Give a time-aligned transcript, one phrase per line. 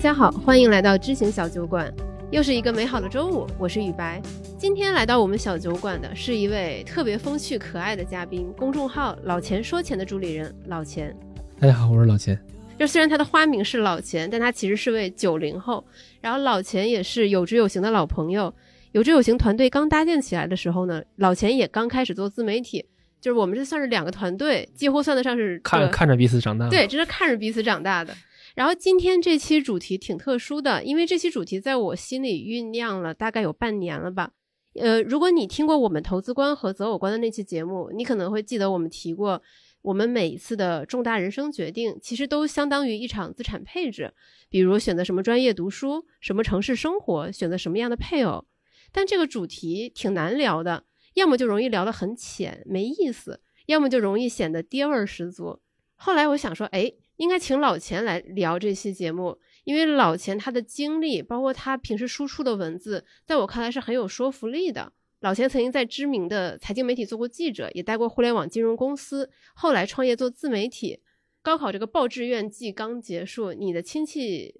[0.00, 1.92] 家好，欢迎来到知行小酒馆。
[2.30, 4.18] 又是一个美好的周五，我是雨白。
[4.56, 11.14] 今天来到我们小酒馆的是一位特别风趣可爱的嘉宾，公众号“老钱说钱”的主理人老钱。
[11.60, 12.40] 大家好，我是老钱。
[12.78, 15.84] 就虽然他的花名是老钱，但他其实是位九零后。
[16.22, 18.54] 然后老钱也是有知有行的老朋友。
[18.92, 22.86] 有知有行团队刚搭建起来的时候呢，老钱也刚开始做自媒体。
[23.20, 26.70] 就是我们这算是两个团队，几乎算得上是看看着彼此长大。
[26.70, 28.14] 对，这是看着彼此长大的。
[28.54, 34.32] 然后今天这期主题挺特殊的，因为这期主题在我心里酝酿了大概有半年了吧。
[34.74, 39.42] 呃，如果你听过我们投资观和择偶观的那期节目，你可能会记得我们提过，
[39.82, 44.12] 我们每一次的重大人生决定，其实都相当于一场资产配置，
[44.48, 48.46] 比如选择什么专业读书，什么城市生活，选择什么样的配偶。
[48.92, 55.60] 但这个主题挺难聊的，要么就容易聊得很浅没意思，要么就容易显得爹味儿十足。
[55.96, 56.92] 后来我想说，哎。
[57.20, 64.90] 应该请老钱来聊这期节目，因为老钱他的经历，包括他平时输出的文字，在我看来是很有说服力的。
[65.20, 71.00] 老钱曾经在知名的财经媒体做过记者，也待过互联网金融公司，后来创业做自媒体。
[71.42, 74.54] 高考这个报志愿季刚结束，你的亲戚，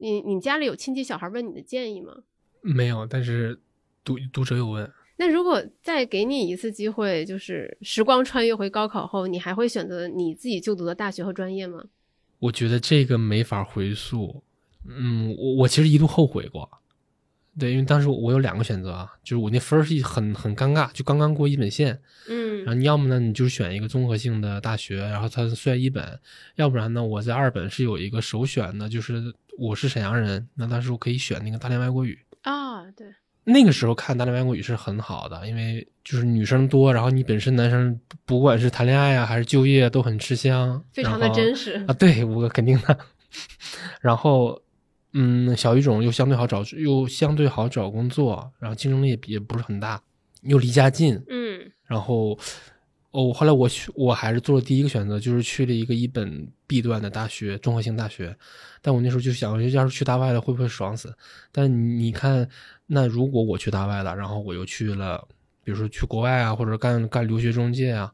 [0.00, 2.24] 你你家里有亲戚小孩问你的建议吗？
[2.60, 3.60] 没有，但是
[4.02, 4.92] 读读者有问。
[5.16, 11.84] 那如果再给你一次机会，就是时光穿越回高考后，你还会选择你自己就读的大学和专业吗？
[12.40, 14.42] 我觉得这个没法回溯，
[14.84, 16.68] 嗯，我我其实一度后悔过，
[17.58, 26.18] 对，因为当时我有两个选择啊，就是我那分儿是很很尴尬，就刚刚过一本线，嗯，然后你要么呢，你就是选一个综合性的大学，然后它算一本，
[26.56, 32.18] 要不然呢，我在二本是有一个首选的，就是我是沈阳人，那当时我可以选那个大连外国语。
[32.42, 33.06] 啊，对。
[33.44, 41.94] 那个时候看大连外国语是很好的，因为就是女生多，然后你本身男生不管是谈恋爱啊还是就业都很吃香，非常的真实啊。
[41.94, 42.98] 对我肯定的。
[44.00, 44.60] 然后，
[45.14, 50.00] 嗯，小语种又相对好找，又相对好找工作，然后竞争力也不是很大，
[50.42, 51.72] 又离家近，嗯。
[51.86, 52.38] 然后，
[53.10, 58.36] 哦，后来我去，我还是做了第一个选择，就是去了一个一本 B 段的大学，综合性大学。
[58.82, 61.14] 但我那时候就想，要是去大外了会不会爽死？
[61.50, 62.48] 但你看。
[62.92, 65.24] 那如果我去大外了，然后我又去了，
[65.62, 68.12] 比如说去国外啊，或者干干留学中介啊，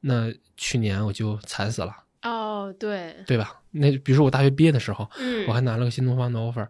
[0.00, 1.94] 那去年我就惨死了。
[2.22, 3.60] 哦，对，对吧？
[3.70, 6.66] 那比如说我大学毕业的时候，嗯，我还拿了个新东方的 offer，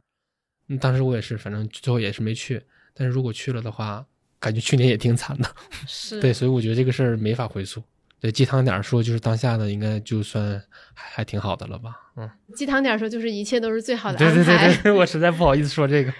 [0.80, 2.60] 当时我也是，反正最后也是没去。
[2.92, 4.04] 但是如果去了的话，
[4.40, 5.48] 感觉去年也挺惨的。
[5.86, 7.80] 是，对，所以我觉得这个事儿没法回溯。
[8.18, 10.60] 对，鸡汤点说，就是当下的应该就算
[10.92, 11.94] 还还挺好的了吧？
[12.16, 14.34] 嗯，鸡汤点说就是一切都是最好的安排。
[14.34, 16.12] 对对对对，我实在不好意思说这个。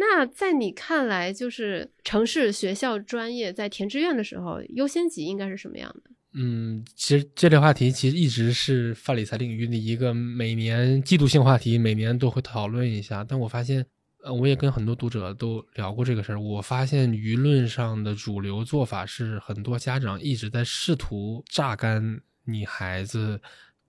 [0.00, 6.10] 那在你看来，就是城市、学校、专业在填志愿的时候，优先级应该是什么样的？
[6.34, 13.24] 嗯，其实这类话题其实一直是泛理财领域的一个每年季度性话题，每年都会讨论一下。
[13.24, 13.84] 但我发现，
[14.22, 16.40] 呃，我也跟很多读者都聊过这个事儿。
[16.40, 23.40] 我发现舆论上的主流做法是，很多家长一直在试图榨干你孩子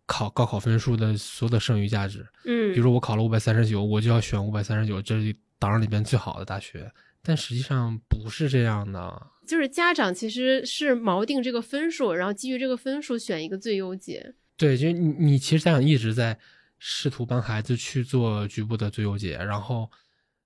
[0.07, 2.25] 考高考分数的所有的剩余价值。
[2.45, 5.35] 嗯，比如说我考了五百三十九，我就要选五百三十九，这。
[5.59, 9.27] 党里边最好的大学，但实际上不是这样的。
[9.45, 14.33] 就是家长其实是锚定这个分数，然后基于这个分数选一个最优解。
[14.55, 16.37] 对，就你你其实家长一直在
[16.77, 19.89] 试图帮孩子去做局部的最优解，然后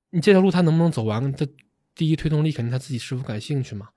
[0.10, 1.32] 你这条路他能不能走完？
[1.34, 1.46] 他
[1.94, 3.90] 第一推动力肯定他自己是否感兴趣嘛。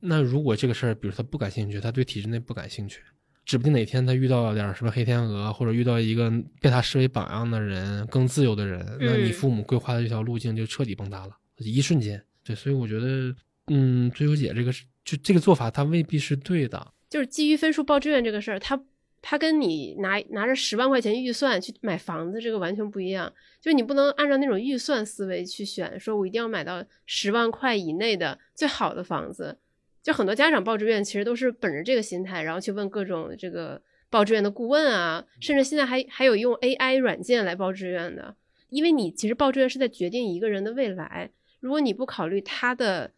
[0.00, 3.00] 那如果这个事儿，比如他不感兴趣，他对体制内不感兴趣。
[3.44, 12.22] 指不定哪天他遇到点什么黑天鹅，或者遇到一个被他视为榜样的人，更自由的人，那你父母规划的这条路径就彻底崩塌了，一瞬间。
[12.42, 13.34] 对，所以我觉得，
[13.68, 16.92] 嗯，追求姐这个是，就这个做法，它未必是对的。
[17.08, 18.78] 就是基于分数报志愿这个事儿，他
[19.22, 23.32] 他跟你拿拿着十万块钱预算去买房子，这个完全不一样。
[23.60, 29.58] 就是你不能按照那种预算思维去选，说我一定要买到十万块以内的最好的房子。
[30.04, 33.80] 就很多家长报志愿，其实都是本着这个心态，然后去问各种这个
[34.10, 38.36] 报志愿的顾问啊，甚至现在还还有用 AI 软件来报志愿的。
[38.68, 41.30] 因为你其实报志愿是在决定一个人的未来，
[41.60, 43.12] 如果你不考虑他的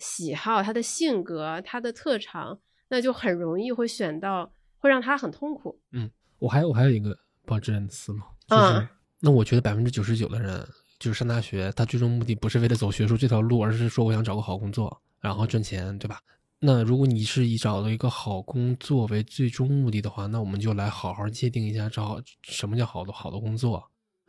[0.00, 2.58] 喜好、他的性格、他的特长，
[2.88, 5.78] 那就很容易会选到会让他很痛苦。
[5.92, 6.10] 嗯，
[6.40, 7.16] 我还我还有一个
[7.46, 8.88] 报志愿的思路，就是
[9.20, 10.66] 那我觉得百分之九十九的人
[10.98, 15.00] 就是上大学，他最终目的不是为了走学术这条路，而是说我想找个好工作。
[15.24, 16.20] 然后赚钱，对吧？
[16.60, 23.76] 那如果你是以找到一个好工作为最终目的的话，那我们就来好好界定一下，找什么叫好的好的工作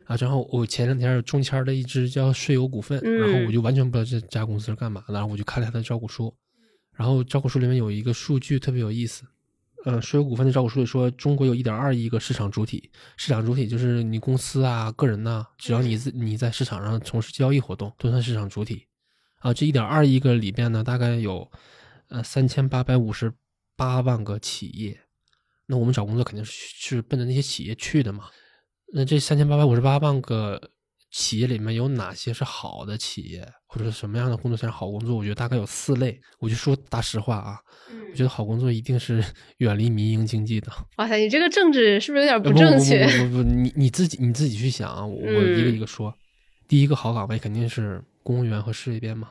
[0.06, 0.16] 啊。
[0.18, 6.34] 然后我前两天中签了一只叫税友股份，然后我就完全不知道这家公司是干嘛的，然后我就看了他的招股书，
[6.94, 9.24] 然后招股书里面有一个数据特别有意思，
[9.84, 18.86] 呃，税友股份的招股书里说，中国有一点二亿个市场主体，市场主体就是你公司啊、个人呐、只要你自你在市场上从事交易活动，都算市场主体。
[19.40, 21.50] 啊，这一点二亿个里边呢，大概有
[22.08, 23.32] 呃三千八百五十
[23.76, 24.98] 八万个企业。
[25.66, 28.24] 那我们找工作肯定是是奔着那些企业去的嘛。
[28.92, 30.70] 那这三千八百五十八万个
[31.10, 35.16] 企业里面有哪些是好的企业，或者是什么样的工作才是好工作？
[35.16, 36.20] 我觉得大概有四类。
[36.38, 37.58] 我就说大实话啊，
[37.90, 39.22] 嗯我觉得好工作一定是
[39.58, 40.70] 远离民营经济的。
[40.98, 43.04] 哇塞，你这个政治是不是有点不正确？
[43.04, 46.14] 不不不不，你你自己你自己去想啊，我我一个一个说。
[46.68, 49.30] 第一个好岗位肯定是公务员和事业编嘛，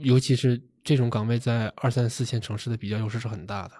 [0.00, 3.74] 尤其是这种岗位在二三四线城市的比较优势是很大的。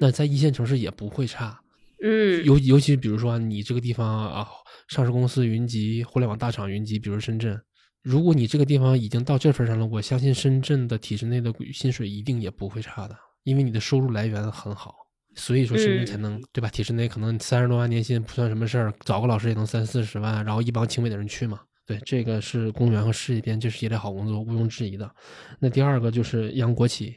[0.00, 1.60] 那在一线城市也不会差，
[2.02, 4.48] 嗯，尤尤其比如说你这个地方啊，
[4.88, 7.60] 上市公司云集，互联网大厂云集，比如深圳，
[8.02, 13.14] 如果你这个地方已经到这份上了，我相信深圳的体制内的薪水一定也不会差的，
[13.44, 14.94] 因为你的收入来源很好，
[15.34, 16.70] 所以说深圳才能、对吧？
[16.70, 21.60] 体制内可能三十多万年薪不算什么事儿，找个老师也能三四十万，然后一帮清北的人去嘛。
[21.88, 25.10] 对，这个是公务员和事业编，这是一类好工作，毋庸置疑的。
[25.58, 27.16] 那第二个就是央国企，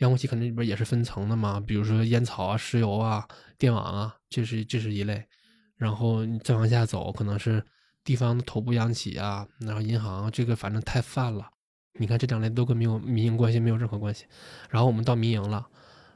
[0.00, 3.26] 央国企肯定里边也是分层的嘛，比如说烟草啊、石油啊、
[3.56, 5.24] 电网啊，这是这是一类。
[5.78, 7.64] 然后你再往下走，可能是
[8.04, 11.48] 地方的头部央企啊，然后银行，这个反正太泛了。
[11.98, 14.26] 你看这两类都跟没有民营关系没有任何关系。
[14.68, 15.66] 然后我们到民营了，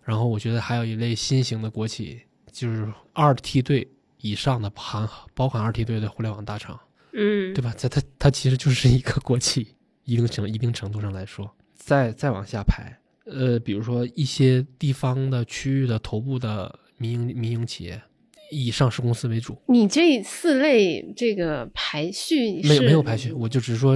[0.02, 2.20] 然后我觉得还有一类新型的国企，
[2.52, 6.78] 就是二梯队以上的含包含二梯队的互联网大厂。
[7.14, 7.74] 嗯，对吧？
[7.78, 9.68] 它它它其实就是一个国企，
[10.04, 18.02] 一定程一定程度上来说，再再往下排，呃，比如说一些地方的区域的头部的民营民营企业，
[18.50, 23.94] 以上市公司为主，你这四类这个排序没有没有排序，我就只是说，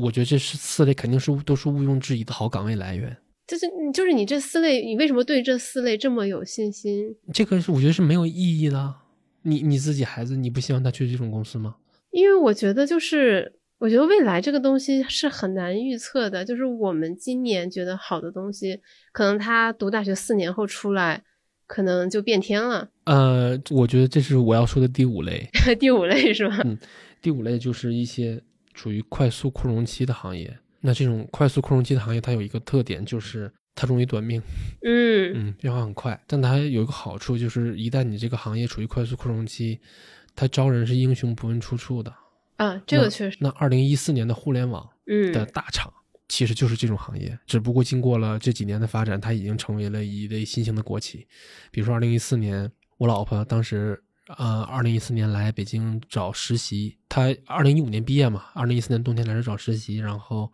[0.00, 3.16] 我觉得这是四类肯定是都是毋庸置疑的好岗位来源。
[3.46, 7.14] 就是就是你这四类，你为什么对这四类这么有信心？
[7.32, 8.94] 这个是我觉得是没有意义的。
[9.42, 11.76] 你你自己孩子，你不希望他去这种公司吗？
[12.14, 16.44] 因为我觉得就是，我觉得未来这个东西是很难预测的。
[16.44, 18.80] 就是我们今年觉得好的东西，
[19.12, 21.24] 可能他读大学四年后出来，
[21.66, 22.88] 可能就变天了。
[23.06, 25.50] 呃，我觉得这是我要说的第五类。
[25.80, 26.60] 第五类是吧？
[26.64, 26.78] 嗯
[27.20, 28.40] 第五类就是一些
[28.74, 30.56] 处于快速扩容期的行业。
[30.82, 34.40] 那这种快速扩容期的行业，它有一个特点，就是它容易短命，
[34.84, 36.22] 嗯嗯，变化很快。
[36.28, 39.80] 但它有一个好处，就是一旦你这个行业处于快速扩容期，
[40.34, 42.14] 它招人是英雄不问出处的。
[42.56, 44.88] 啊，这个确实，那二零一四年的互联网
[45.32, 45.92] 的嗯大厂，
[46.28, 51.26] 其实就是这种行业，只不过经过了这几年的发展，它已经成为了一类新型的国企。
[51.70, 54.00] 比如说二零一四年，我老婆当时
[54.38, 60.50] 呃，二零一四年来北京找实习，她二零一五年毕业嘛，二零一四年冬天来这找实习，然后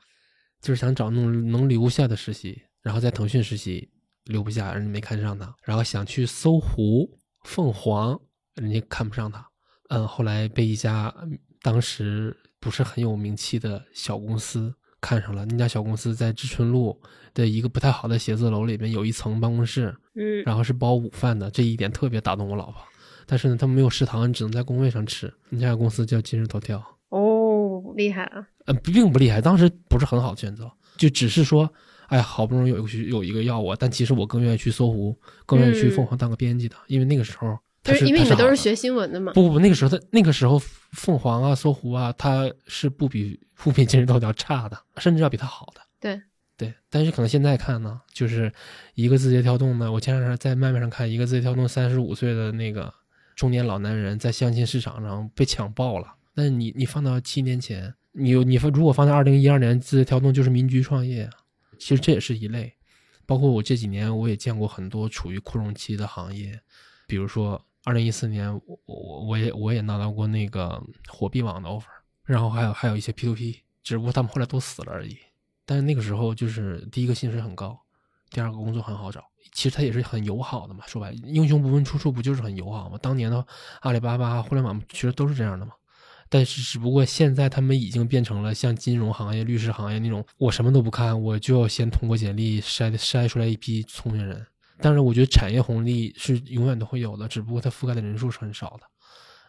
[0.60, 3.90] 就是想找那种能留下的实习，然后在腾讯实习
[4.24, 8.18] 留不下，人家没看上他，然后想去搜狐、凤凰，
[8.54, 9.46] 人家看不上他，
[9.90, 16.98] 嗯，后来被一家嗯当时不是很有名气的小公司看上了，那家小公司在知春路
[17.34, 22.80] 的一个不太好的写字楼里面有一层办公室，嗯然后是包午饭的，这一点特别打动我老婆。
[23.26, 25.32] 但是呢，他们没有食堂，你只能在工位上吃。
[25.50, 28.46] 那家公司叫今日头条，哦，厉害啊！
[28.66, 31.72] 嗯，并不厉害，当时不是很好的选择，就只是说，
[32.08, 35.16] 哎，好不容易有一个有一个要我，但其实我更愿意去搜狐，
[35.46, 39.32] 更愿意去凤凰当个编辑的，因为那个时候他就是是因为你们都是学新闻的嘛。
[39.32, 40.58] 不不不，那个时候他那个时候
[40.92, 45.80] 凤凰啊、搜狐啊，它是不比不比今日头条差的，甚至要比它好的。
[45.98, 46.20] 对
[46.56, 48.52] 对，但是可能现在看呢，就是
[48.94, 52.92] 一个字节跳动呢，我前两天在麦麦上看，一个字节跳动三十五岁的那个
[53.34, 56.14] 中年老男人在相亲市场上被抢爆了。
[56.34, 61.32] 但是你你放到七年前，你有你如果放在二零一二年，字节跳动就是民居创业啊，
[61.78, 62.74] 其实这也是一类。
[63.26, 66.60] 包括我这几年我也见过很多处于扩容期的行业，
[67.06, 71.84] 比如说二零一四年，我我我也我也拿到过那个火币网的 offer，
[72.24, 75.16] 然后还有还有一些 P to P，只不过他们后来都死了而已。
[75.64, 77.78] 但是那个时候就是第一个薪水很高，
[78.30, 80.84] 第二个工作很好找，其实他也是很友好的嘛。
[80.86, 82.98] 说白了，英雄不问出处，不就是很友好吗？
[83.00, 83.46] 当年的
[83.80, 85.72] 阿里巴巴、互联网其实都是这样的嘛。
[86.28, 94.46] 但是只不过现在他们已经变成了像金融行业、律师行业那种，我什么都不看，我就要先通过简历筛筛出来一批聪明人。
[94.82, 98.86] 但是我觉得产业红利是永远都会有的，只不过它覆盖的人数是很少的。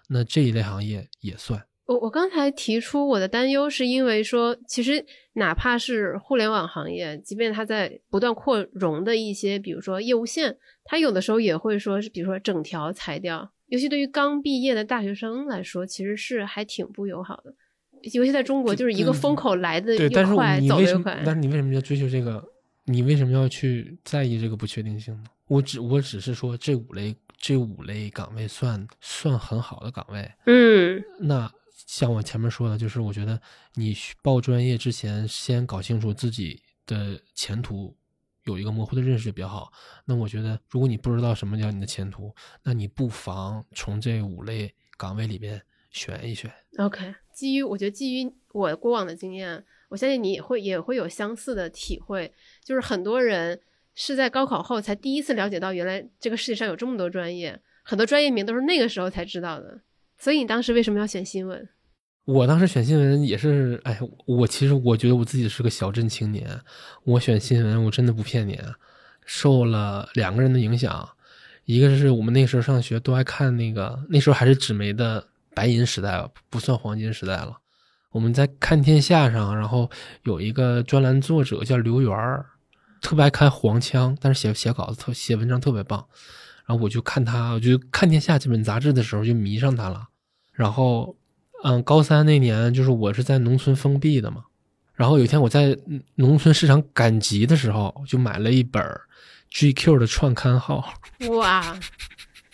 [0.09, 1.61] 那这一类行业也算。
[1.85, 13.51] 我我刚才提出我的担忧，是因为说，其实哪怕是互联网行业，即便它在不断扩容的一些，比如说业务线，它有的时候也会说是，比如说整条裁掉。
[13.67, 17.53] 尤其对于刚毕业的大学生来说，其实是还挺不友好的。
[18.13, 20.59] 尤其在中国，就是一个风口来的越快？
[20.67, 21.21] 走得越快。
[21.25, 22.43] 但是你为什么要追求这个？
[22.91, 25.29] 你为什么要去在意这个不确定性呢？
[25.47, 30.31] 我只我只是说这五类这五类岗位算算很好的岗位。
[30.45, 31.51] 嗯那
[31.87, 33.41] 像我前面说的，就是我觉得
[33.75, 37.95] 你报专业之前，先搞清楚自己的前途，
[38.43, 39.71] 有一个模糊的认识就比较好。
[40.05, 42.33] 那我觉得，如果你不知道什么叫你的前途，
[42.63, 46.51] 那你不妨从这五类岗位里边选一选。
[46.77, 47.13] ，OK。
[47.33, 52.31] 基于我觉得基于我过往的经验，我相信你也会也会有相似的体会，
[52.63, 53.59] 就是很多人
[53.93, 59.81] 是在高考后才第一次了解到，原来这个世界上有这么多专业，很多专业名都是那个时候才知道的。
[60.17, 61.67] 所以你当时为什么要选新闻？
[62.23, 66.47] 我当时选新闻也是，哎，我其实我觉得我自己是个小镇青年，
[67.03, 68.57] 我选新闻我真的不骗你，
[69.25, 71.09] 受了两个人的影响，
[71.65, 77.57] 一个是我们那时候上学都爱看那个，那时候还是纸媒的白银时代，不算黄金时代了。
[78.11, 79.89] 我们在看天下上，然后
[80.23, 82.45] 有一个专栏作者叫刘源儿，
[83.01, 86.05] 特别爱看黄腔，但是写写稿子特写文章特别棒。
[86.65, 90.09] 然后我就看他，我就看天下这本杂志的时候就迷上他了。
[90.51, 91.15] 然后，
[91.63, 94.43] 嗯，高三那年就是我是在农村封闭的嘛。
[94.93, 98.83] 然后有一天我在嗯农村市场赶集的时候，就买了一本
[99.51, 100.93] GQ 的创刊号。
[101.29, 101.79] 哇，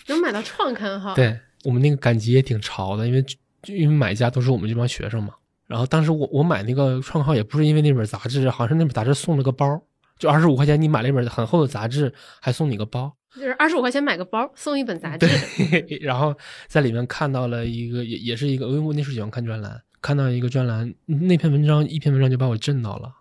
[0.08, 3.26] 能买到创刊号？，对我们那个赶集也挺潮的，因为
[3.66, 5.34] 因为买家都是我们这帮学生嘛。
[5.68, 9.80] 然后当时我我买那个创刊号也不是因为那本杂志，好像是那本杂志送了个包，
[10.18, 13.14] 就二十五块钱，你买了一本很厚的杂志，还送你个包。
[13.36, 15.28] 就是二十五块钱买个包，送一本杂 志。
[15.70, 16.36] 对，然后
[16.68, 23.14] 在里面看到了一个，也也是一个，因为我那时候喜欢看专栏，看到一个专栏，那篇文章一篇文章就把我震到了，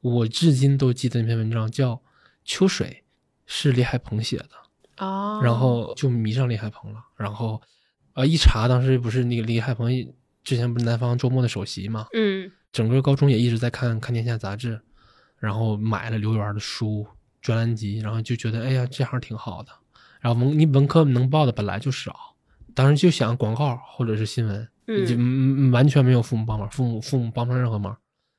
[0.00, 1.92] 我至今都记得那篇文章叫
[2.44, 2.88] 《秋水》，
[3.46, 4.50] 是李海鹏写的，
[4.98, 7.62] 哦，然后就迷上李海鹏了，然后
[8.14, 9.88] 呃一查，当时不是那个李海鹏
[10.44, 14.80] 之前不是南方周末的首席嘛，嗯整个高中也一直在看看天下杂志，
[15.38, 17.06] 然后买了刘源的书、
[17.40, 19.70] 专栏集，然后就觉得哎呀这行挺好的。
[20.20, 22.34] 然后文你文科能报的本来就少，
[22.74, 27.96] 当时就想广告或者是新闻，就嗯嗯完全没有父母帮忙，父母父母帮不上任何忙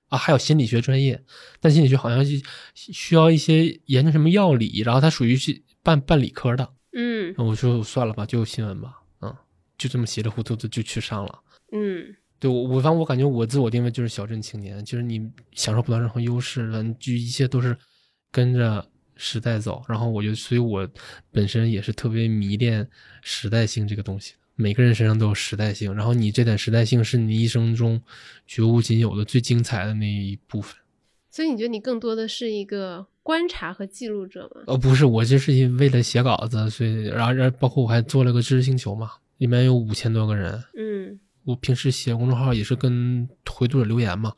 [0.10, 0.18] 啊。
[0.18, 1.24] 还有心理学专业，
[1.60, 2.42] 但心理学好像是
[2.76, 6.70] 需要一些研究什么药理，然后它属于是办办理科的。
[6.94, 9.36] 嗯我说算了吧，就新闻吧，嗯，
[9.78, 11.40] 就这么稀里糊涂的就去上了。
[11.72, 17.76] 嗯对我，我反正我感觉我自我定位就是小镇青年，就是你享受不到任何优势了，就一切都是
[18.32, 19.82] 跟着时代走。
[19.88, 20.88] 然后我就，所以我
[21.32, 22.88] 本身也是特别迷恋
[23.22, 24.34] 时代性这个东西。
[24.58, 28.02] 每个人身上都有时代性，然后你这点时代性是你一生中
[28.46, 30.76] 绝无仅有的最精彩的那一部分。
[31.30, 34.62] 所以你觉得你更多的是一个观察和记录者吗？
[34.68, 44.34] 呃，不是，我这是因为了写稿子，所以然后然后包括我还做了个知识星球嘛，里面有五千多个人，嗯我平时写公众号也是跟回读者留言嘛，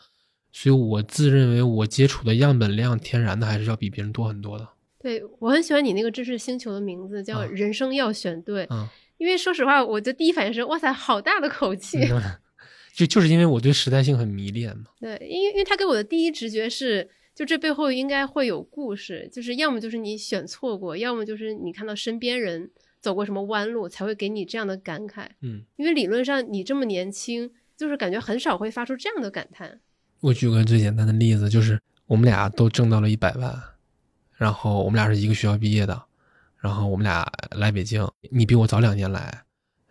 [0.51, 4.67] 所以我自认为我接触的样本量天然的还是要比别人多很多的。
[4.99, 8.87] 对我很喜欢你那个知识星球的名字叫“啊人生要选对”，嗯，
[9.17, 11.99] 因为说实话，我的第一反应是哇塞，好大的口气。
[11.99, 12.21] 嗯
[12.97, 14.85] 就就是因为我对时代性很迷恋嘛。
[14.99, 25.27] 对，因为因为他给我的第一直觉是，就这背后应该会有故事，就是要么就是你选错过，要么就是你看到身边人走过什么弯路，才会给你这样的感慨。
[25.41, 29.79] 嗯，因为理论上你这么年轻，就是感觉很少会发出这样的感叹。
[30.19, 33.55] 我举个最简单的例子，就是我们俩都挣到了一百万，
[34.35, 36.03] 然后我们俩是一个学校毕业的，
[36.57, 39.43] 然后我们俩来北京，你比我早两年来，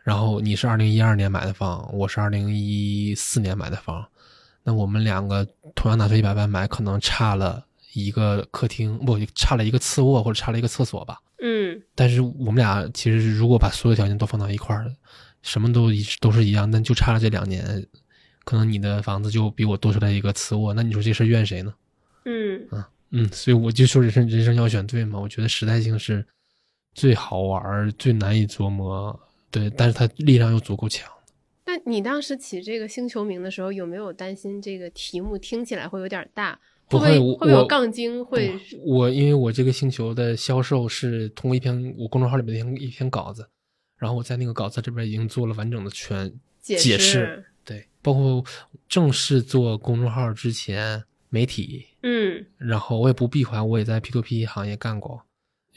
[0.03, 4.05] 然后你是二零一二年买的房，我是二零一四年买的房，
[4.65, 11.21] 那我们两个同样拿出一百万买，可能差了一个客厅，不，差了一个次卧或者差了一个厕所吧。
[11.39, 14.91] 嗯但是我们俩其实如果把所有条件都放到一块儿，
[15.43, 17.87] 什么都一都是一样，那就差了这两年，
[18.45, 21.75] 可能你的房子就比我多出来一个次卧，那你说这事儿怨谁呢？
[22.25, 26.27] 嗯啊嗯，所以我就说人生人生要选对嘛，我觉得时代性是
[26.95, 29.19] 最好玩、最难以琢磨，
[29.51, 31.09] 对，但是它力量又足够强。
[31.67, 36.59] 那你当时起这个星球名的时候，有没有担心这个题目听起来会有点大？
[36.89, 38.25] 会不会会有我杠精？
[38.25, 43.49] 会我因为我这个星球的销售是通过一篇我公众号里面的一篇一篇稿子，
[43.97, 48.45] 然后我在那个稿子这边已经做了完整的全解释对，包括
[48.89, 55.23] 正式做公众号之前，媒体，嗯然后我也不闭环，我也在 P to P 行业干过，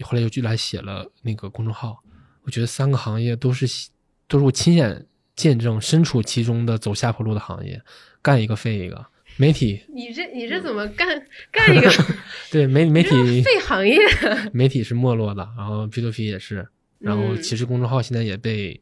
[0.01, 2.03] 后来又就来写了那个公众号。
[2.43, 3.89] 我觉得三个行业都是
[4.27, 7.81] 都是我亲眼见证身处其中的走下坡路的行业，
[8.21, 9.05] 干一个废一个。
[9.39, 11.07] 媒体你这你这怎么干
[11.49, 11.89] 干一个
[12.51, 13.97] 对媒媒体废行业？
[14.51, 16.67] 媒体是没落的，然后 P to P 也是，
[16.99, 18.77] 然后嗯其实公众号现在也被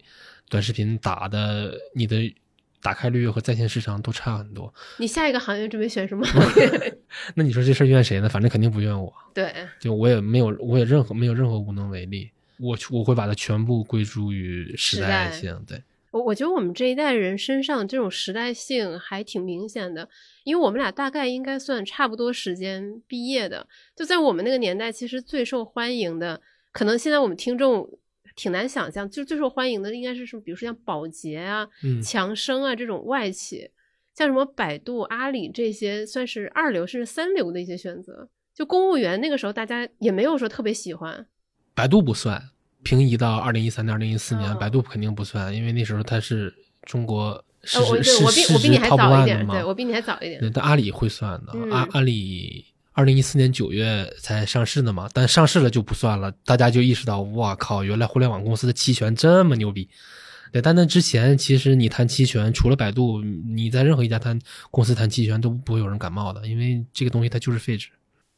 [0.49, 2.33] 短视频打的，你的
[2.81, 4.73] 打开率和在线市场都差很多。
[4.97, 6.25] 你下一个行业准备选什么？
[7.35, 8.27] 那你说这事儿怨谁呢？
[8.27, 12.31] 反正肯定不怨我，对，就我也没有，我也任何没有任何无能为力。
[12.59, 15.79] 我我会把它全部归诸于时代性，对，
[16.17, 20.09] 我我觉得我们这一代人身上这种时代性还挺明显的，
[20.43, 23.67] 因为我们俩大概应该算差不多时间毕业的。
[23.95, 27.87] 就在我们那个年代，其实最受欢迎的，可能现在我们听众
[28.35, 30.41] 挺难想象，就最受欢迎的应该是什么？
[30.41, 33.69] 比如说像宝洁啊、嗯强生啊这种外企，
[34.15, 38.27] 像什么百度、阿里这些算是二流甚至三流的一些选择。
[38.53, 41.27] 就公务员那个时候，大家也没有说特别喜欢。
[41.75, 42.49] 百度不算，
[42.87, 46.53] 平移到二零一三年、二零一四年，哦百度肯定不算，因为那时候它是
[46.83, 50.39] 中国市值对我比市值我比你还 top 早一 one 点，的嘛对我比你还早一点。
[50.39, 52.63] 对，但阿里会算的，嗯阿阿里
[52.93, 59.89] 二零一四年九月才上市的嘛，但上市了就不算了，大家就意识到，哇靠，原来互联网公司的期权这么牛逼。
[60.53, 64.39] 对，但那之前其实你谈期权，除了百度，你在任何一家谈
[64.71, 67.89] 公司谈期权都不会有人感冒的，因为这个东西它就是废纸。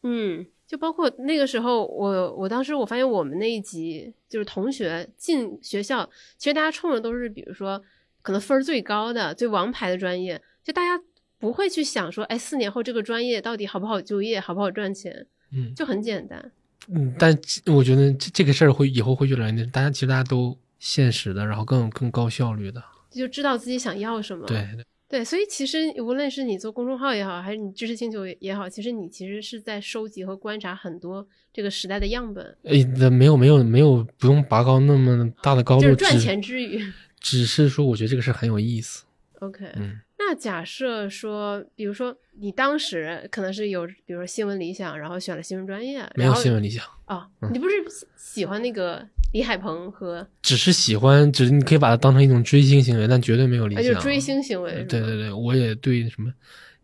[0.02, 6.08] 嗯，就包括那个时候，我我当时我发现我们那一级就是同学进学校，
[6.38, 7.82] 其实大家冲的都是比如说
[8.22, 11.04] 可能分儿最高的、最王牌的专业，就大家
[11.40, 16.52] 不会去想说，哎，四年后这个专业到底好不好就业，好不好赚钱，嗯就很简单。
[16.88, 17.36] 嗯，但
[17.74, 22.84] 我觉得这这个事儿会以后会越来越，大家其实大家都现实的，然后更更高效率的。
[23.10, 24.46] 就知道自己想要什么。
[24.46, 24.86] 对，对，
[25.26, 36.80] 所以其实无论是你做公众号也好，还是你知识星球也好，其实你其实是在收集和观察很多这个时代的样本，诶，那没有没有没有，不用拔高那么大的高度，就是赚钱之余。
[37.20, 39.04] 只是说我觉得这个事儿很有意思。
[39.40, 53.94] OK，嗯那假设说，比如说你当时可能是有，比如说新闻理想，然后选了新闻专业，没有新闻理想，哦，嗯你不是喜喜欢那个李海鹏和，只是喜欢，只是你可以把它当成一种追星行为，但绝对没有理啊，想。
[53.94, 56.34] 就是追星行为对对对，我也对什么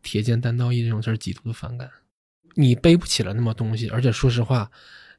[0.03, 1.89] 铁剑单刀义这种事儿极度的反感。
[2.55, 4.69] 你背不起了那么东西，而且说实话，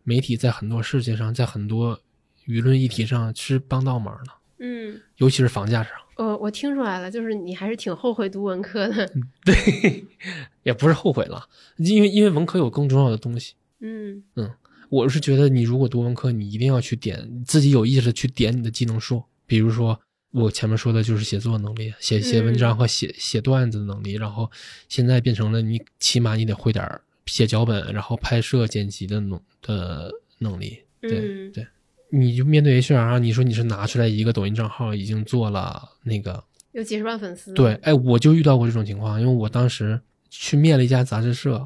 [0.04, 2.00] 媒体在很多事情上，在很多
[2.47, 5.93] 舆论议题上是帮倒忙的，嗯，尤其是房价上。
[6.17, 9.06] 呃我听出来了，就是你还是挺后悔读文科的。
[9.45, 10.04] 对，
[10.62, 13.54] 也不是后悔了，因为因为文科有更重要的东西。
[13.80, 14.50] 嗯嗯
[14.88, 19.99] 我是觉得你如果读文科，你一定要去点自己有意识的去点你的技能树，比如说
[20.32, 24.50] 我前面说的就是写作能力，写写文章和写写段子的能力，然后
[24.88, 26.86] 现在变成了你起码你得会点
[27.26, 30.78] 写脚本，然后拍摄剪辑的能的能力。
[31.00, 31.66] 对、嗯对，
[32.10, 37.52] 你就面对 HR，你说你是拿出来一个抖音账号已经做了那个有几十万粉丝。
[37.54, 41.64] 对，，哎，我就遇到过这种情况，因为我当时去面了一家杂志社，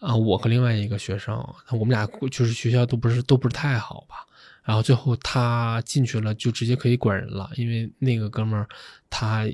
[0.00, 1.36] 啊，我和另外一个学生，
[1.72, 4.26] 我们俩就是学校都不是都不是太好吧，
[4.62, 8.68] 然后最后他进去了，就直接可以管人了，因为那个哥们儿
[9.10, 9.46] 他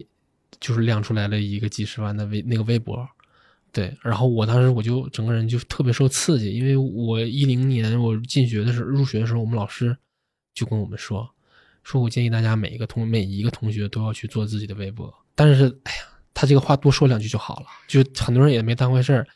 [0.60, 3.08] 就是亮出来了一个几十万的微那个微博。
[3.72, 9.96] 对，然后我当时我就整个人就特别受刺激，因为我一零年我进学的时候入学的时候，我们老师
[10.52, 11.28] 就跟我们说，
[11.82, 15.12] 说我建议大家每一个同每一个同学都要去做自己的微博。
[15.34, 16.02] 但是，哎呀，
[16.32, 19.26] 他这个话多说两句就好了，就很多人也没当回事儿。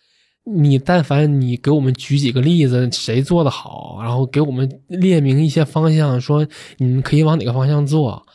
[0.56, 6.46] 你但凡你给我们举几个例子，谁做的好，然后给我们列明一些方向，说
[6.78, 8.26] 你们可以往哪个方向做，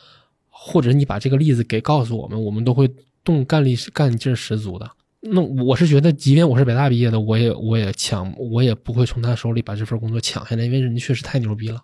[0.48, 2.88] 或者你把这个例子给告诉我们，我们都会
[3.24, 4.90] 动干力干劲十足的。
[5.20, 11.82] 那我是觉得，即便我是北大毕业的，我也我也抢，我也不会从他手里把这份工作抢下来，因为人家确实太牛逼了。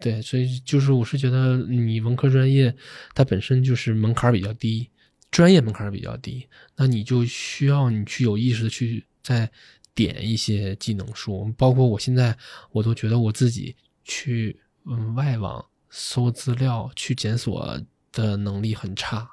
[0.00, 2.74] 对，所以就是我是觉得你文科专业
[3.14, 4.88] 它本身就是门槛比较低，
[5.30, 9.50] 专业门槛比较低，那你就需要你去有意识的去再
[9.94, 12.34] 点一些技能书，包括我现在
[12.72, 17.78] 我都觉得我自己去嗯外网搜资料去检索
[18.10, 19.28] 的能力很差，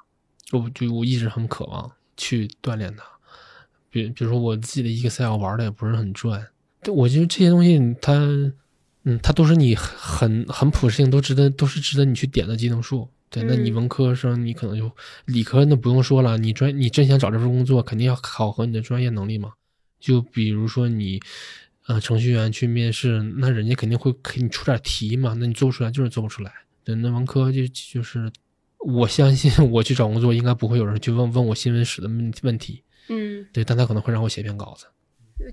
[0.52, 3.04] 我就我一直很渴望去锻炼它。
[3.88, 6.46] 比比如说我自己的 Excel 玩的也不是很转，
[6.82, 8.12] 对我觉得这些东西它，
[9.04, 13.08] 嗯，它都是你很很普适性都值得都是值得你去点的技能树。
[13.30, 14.90] 对，那你嗯文科生你可能就
[15.24, 19.52] 理科那不用说了，你专你真想找这份工作，肯定要考核你的专业能力嘛。
[19.98, 21.20] 就比如说你，
[21.86, 26.52] 呃，程序员去面试，那人家肯定会给你出点题嘛，那你做不出来就是做不出来。
[26.84, 28.30] 对，那文科就就是，
[28.78, 34.86] 我相信 我去找工作应该不会有人去问问我新闻史的问问题，嗯，对，但他可能会让我写篇稿子。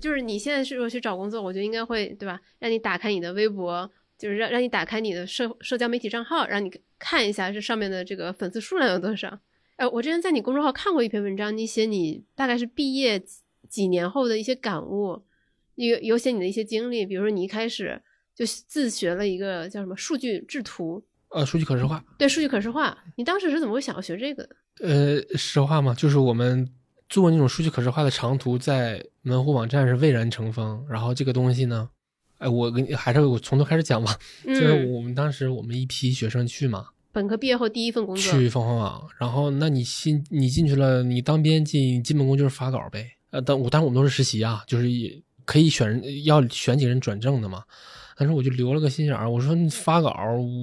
[0.00, 2.40] 就是你现在是说去找工作，我觉得应该会对吧？
[2.58, 9.38] 让你打开你的微博，就是让让你打开你的社社交媒体账号，让你看一下这上面的这个粉丝数量有多少。
[9.76, 13.22] 哎，我之前在你公众号看过一篇文章，你写你大概是毕业
[13.74, 15.20] 几几年后的一些感悟，
[15.74, 18.00] 有有写你的一些经历，比如说你一开始
[18.32, 24.56] 就自学了一个叫什么数据制图，呃，数据可视化，对数据可视化，你当时是怎么会想要学这个的？
[24.80, 26.70] 呃，实话嘛，就是我们
[27.08, 30.86] 做那种数据可视化的长图，在门户网站是蔚然成风。
[30.88, 31.90] 然后这个东西呢，
[32.38, 34.16] 哎，我跟你还是我从头开始讲吧。
[34.44, 43.10] 就是嗯，我们当时我们一批学生去嘛，本科毕业后第一份工作，去凤凰网，然后那你新你进去了，你当编辑，你基本功就是发稿呗。
[43.34, 47.64] 呃，但我当然我们都是实习啊，就是也可以选人要选几个人转正的嘛。
[48.16, 50.14] 但是我就留了个心眼儿，我说你发稿，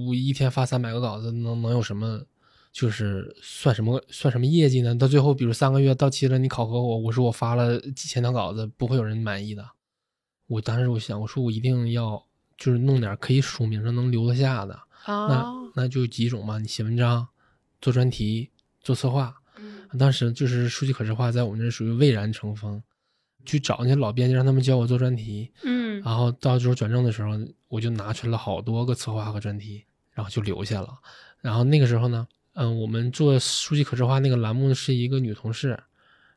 [0.07, 2.23] 我一天发三百个稿子，能能有什么？
[2.71, 4.97] 就是算什么算什么业绩呢？
[4.97, 9.67] 到最后，比如三个月到期了，你考核我，我说我发了几千条稿子，不会有人满意的。
[10.47, 12.25] 我当时我想，我说我一定要
[12.57, 14.73] 就是弄点可以署名的、能留得下的。
[15.03, 17.27] 啊那，那就几种嘛，你写文章、
[17.81, 19.40] 做专题、做策划。
[19.93, 22.81] 嗯当时就是数据可视化在我们这属于蔚然成风，
[23.45, 25.51] 去找那些老编辑，让他们教我做专题。
[25.63, 30.97] 嗯然后到时候转正的时候，我就拿出了好多个策划和专题，然后就留下了。
[31.41, 35.77] 然后那个时候呢，嗯，我们做数据可视化那个栏目是一个女同事，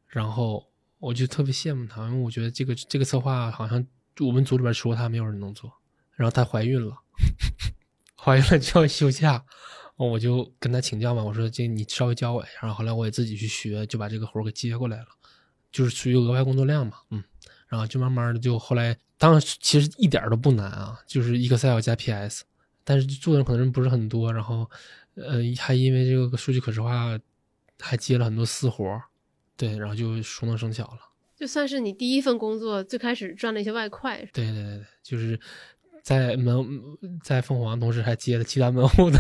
[0.06, 0.66] 然后
[0.98, 3.86] 我就特别羡慕她，因为我觉得这个这个策划好像
[4.20, 5.72] 我们组里边除了她没有人能做。
[6.16, 6.96] 然后她怀孕了，
[8.20, 9.44] 怀孕了就要休假，哦
[9.96, 12.52] 我就跟他请教嘛，我说这你稍微教我一下。
[12.62, 15.06] 然后后来我也自己去学，就把这个活儿给接过来了，
[15.70, 17.22] 就是属于额外工作量嘛，嗯。
[17.66, 22.44] 然后就慢慢的就后来，当时其实一点儿都不难啊，就是 Excel 加 PS，
[22.84, 24.70] 但是做的人可能人不是很多，然后
[25.16, 27.18] 呃还因为这个数据可视化，
[27.80, 29.02] 还接了很多私活儿，
[29.56, 31.00] 对，然后就熟能生巧了。
[31.36, 35.40] 就算是你第一份工作，最开始赚了一些外快，对对对对，就是
[36.04, 36.64] 在门
[37.22, 39.18] 在凤凰同时还接了其他门户的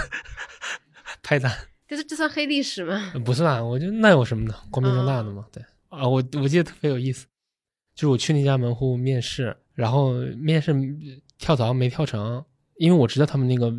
[1.22, 1.50] 派单，
[1.88, 3.12] 这这算黑历史吗？
[3.24, 4.54] 不算，我觉得那有什么呢？
[4.70, 5.46] 光明正大的嘛。
[5.50, 7.26] 对啊，我我记得特别有意思，
[7.94, 10.74] 就是我去那家门户面试，然后面试
[11.38, 12.44] 跳槽没跳成，
[12.76, 13.72] 因为我知道他们那个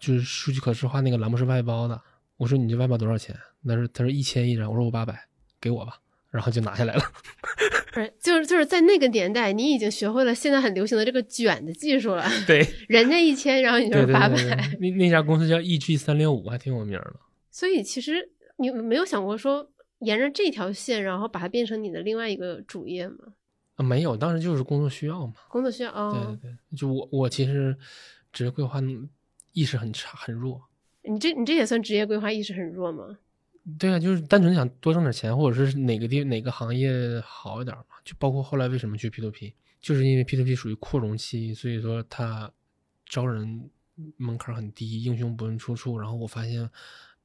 [0.00, 2.02] 就是数据可视化那个栏目是外包的。
[2.36, 3.36] 我说你这外包多少钱？
[3.68, 5.22] 他说他说一千一张，我说我八百，
[5.60, 5.92] 给我吧，
[6.30, 7.02] 然后就拿下来了。
[7.92, 12.24] 不是，就是就是在那个年代，你已经学会了现在很流行的这个卷的技术了。
[12.46, 14.36] 对人家一千，然后你就对对是八百。
[14.36, 17.16] 对对，那那家公司叫 EG 三六五，还挺有名的。
[17.50, 23.16] 所以其实你没有想过说沿着这条线，然后把它变成你的另外一个主业吗？
[23.74, 25.32] 啊，没有，当时就是工作需要嘛。
[25.48, 27.76] 工作需要对哦对，对，就我我其实
[28.32, 28.80] 职业规划
[29.52, 30.62] 意识很差很弱。
[31.02, 33.18] 你这你这也算职业规划意识很弱吗？
[33.78, 37.84] 对啊，就是单纯想多挣点钱，或者是哪个地哪个行业好一点嘛。
[38.04, 42.50] 就包括后来为什么去 P to P，就是因为 P to P 属于扩容期，所以说它
[43.06, 43.70] 招人
[44.16, 45.98] 门槛很低，英雄不问出处。
[45.98, 46.68] 然后我发现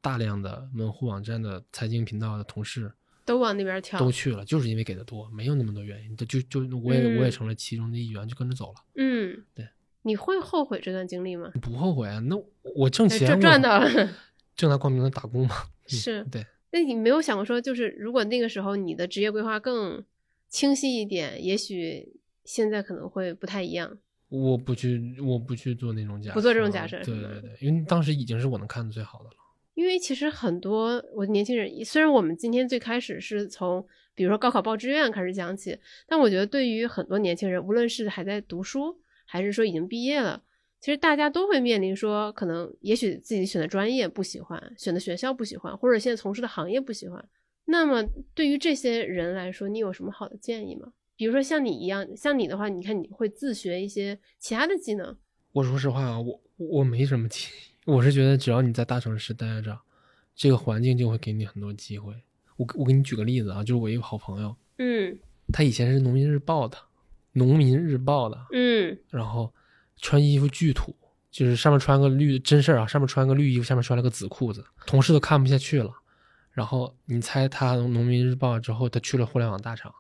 [0.01, 2.91] 大量的门户网站的财经频道的同事
[3.23, 3.97] 都往那边跳。
[3.97, 6.15] 都去了，就是因为给的多，没有那么多原因。
[6.17, 8.75] 就就我也、我也嗯成了其中的一员，就跟着走了。
[8.95, 9.67] 嗯，对。
[10.03, 11.49] 你会后悔这段经历吗？
[11.59, 12.35] 不后悔啊，那
[12.75, 13.89] 我挣钱就赚到了。
[14.55, 15.55] 正大光明的打工嘛。
[15.85, 20.03] 嗯是对，那你没有想过说，就是如果那个时候你的职业规划更
[20.49, 23.97] 清晰一点，也许现在可能会不太一样。
[24.29, 29.31] 我不去，我不去做那种假设，不做这种假设对对对，因为当时已经是我能看的最好的了。
[29.75, 40.41] 因为其实很多我年轻人，虽然我们今天最开始是从比如说高考报志愿开始讲起，但我觉得对于很多年轻人，无论是还在读书，还是说已经毕业了，
[40.85, 47.27] 其实大家都会面临说，可能也许自己选的专业不喜欢，选的学校不喜欢，或者现在从事的行业不喜欢。
[47.65, 50.93] 那么对于这些人来说，你有什么好的建议吗？
[51.15, 55.17] 比如说像你一样，像你的话，你看你会自学一些其他的技能，
[55.53, 59.75] 我说实话啊，我我没什么建议，我是觉得只要你在大城市待着，
[60.35, 62.13] 这个环境就会给你很多机会。
[62.57, 65.17] 我我给你举个例子啊，就是我一个好朋友，嗯
[65.51, 66.77] 他以前是农民日报的，
[67.31, 69.51] 农民日报的，嗯然后
[70.01, 70.95] 穿衣服巨土，
[71.31, 75.91] 就是上面穿个绿真事儿啊，上面穿个绿衣服，下面穿了个紫裤子，同事都看不下去了。
[76.51, 79.93] 然后你猜他农民日报之后，他去了互联网大厂，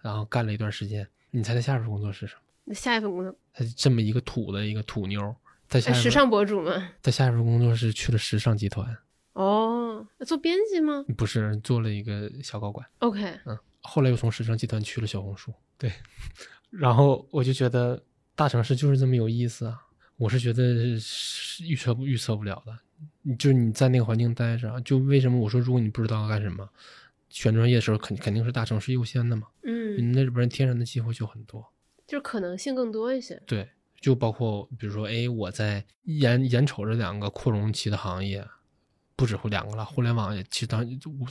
[0.00, 2.40] 然后干了一段时间，你猜他下一份工作是什么？
[2.64, 5.34] 那下一份工作，他是这么一个土的一个土妞儿，
[5.68, 6.90] 他下时尚博主吗？
[7.02, 8.96] 他下一份工作是去了时尚集团，
[9.32, 15.92] 哦，做编辑吗不是做了一个小高管，？OK，嗯，后来又从时尚集团去了小红书，对，
[16.70, 18.00] 然后我就觉得
[18.36, 19.80] 大城市就是这么有意思啊，
[20.16, 22.78] 我是觉得是预测不预测不了的，
[23.22, 26.68] 你就是你在那个环境待着啊，就为什么我说如果你不知道干什么，
[27.30, 31.66] 选专业的时候肯肯定是大城市优先的嘛，嗯，你那边天然的机会就很多，
[32.06, 33.42] 就是可能性更多一些。
[33.46, 33.68] 对，
[34.00, 38.46] 就包括比如说，哎，我在眼眼瞅着两个扩容期的行业，
[39.16, 40.86] 不止乎两个了，互联网也其实当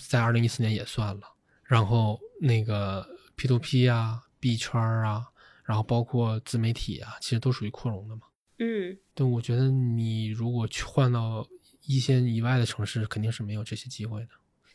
[0.08, 1.22] 在二零一四年也算了，
[1.64, 5.28] 然后那个 P to P 啊、币圈啊，
[5.66, 8.22] 然后包括自媒体啊，其实都属于扩容的嘛。
[8.60, 11.46] 嗯，对，我觉得你如果去换到
[11.86, 14.30] 一线以外的城市，肯定是没有这些机会的。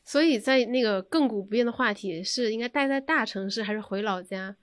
[0.04, 4.56] 所以在那个亘古不变的话题是应该待在大城市还是回老家？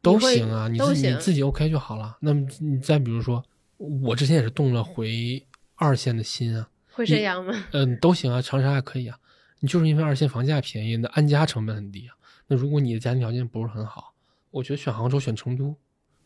[0.00, 2.16] 都行啊，你你自己 OK 就好了。
[2.20, 3.44] 那么你再比如说，
[3.76, 7.52] 我之前也是动了回二线的心啊，会这样吗？
[7.72, 9.18] 嗯，都行啊，长沙还可以啊。
[9.60, 12.16] 你就是因为二线房价便宜，那安家成本很低啊。
[12.48, 14.11] 那如果你的家庭条件不是很好，
[14.52, 15.74] 我觉得选杭州、选成都，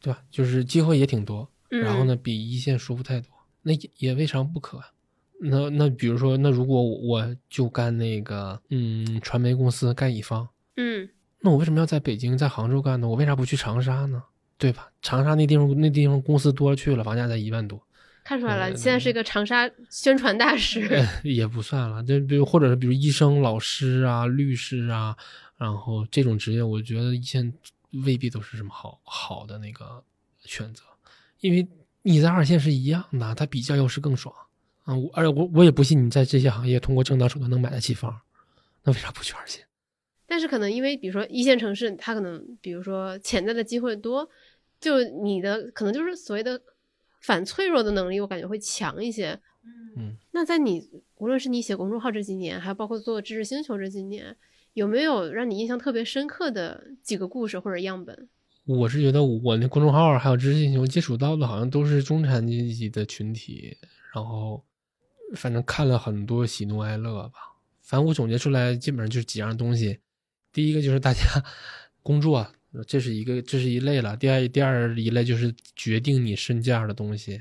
[0.01, 0.23] 对吧？
[0.31, 3.31] 就是机会也挺多，嗯然后呢，比一线舒服太多，
[3.63, 4.79] 那也也未尝不可。
[5.41, 11.09] 那那比如说，那如果我就干那个嗯传媒公司干乙方，嗯
[11.41, 13.09] 那我为什么要在北京、在杭州干呢？
[13.09, 14.23] 我为啥不去长沙呢？
[14.59, 14.91] 对吧？
[15.03, 17.81] 长沙那地方那地方公司多了去了，房价才一万多。
[18.25, 20.87] 看出来了，现在是一个长沙宣传大使。
[20.87, 25.15] 呃，也不算了，就比如或者是比如医生、老师啊、律师啊，
[25.59, 27.53] 然后这种职业，我觉得一线
[28.05, 30.03] 未必都是什么好好的那个
[30.45, 30.83] 选择，
[31.41, 31.67] 因为
[32.03, 34.35] 你在二线是一样的，它比较优势更爽
[34.85, 34.95] 啊。
[34.95, 38.21] 我而且我我也不信你在这些行业通过正当手段能买得起房，
[38.85, 39.67] 那为啥不去二线？
[40.27, 44.29] 但是可能因为比如说一线城市，它可能比如说潜在的机会多，
[44.81, 46.61] 就你的可能就是所谓的
[47.21, 49.41] 反脆弱的能力，我感觉会强一些。
[49.97, 54.37] 嗯，那在你无论是你写公众号这几年，还有包括做知识星球这几年，
[54.77, 58.29] 有没有让你印象特别深刻的几个故事或者样本？
[58.67, 63.75] 我是觉得我那公众号还有知识星球接触到的好像都是中产阶级的群体，
[64.13, 64.63] 然后
[65.35, 67.57] 反正看了很多喜怒哀乐吧。
[67.81, 69.99] 反正我总结出来基本上就是几样东西，
[70.53, 71.21] 第一个就是大家
[72.05, 72.47] 工作，
[72.87, 74.15] 这是一个这是一类了。
[74.15, 77.41] 第二第二一类就是决定你身价的东西，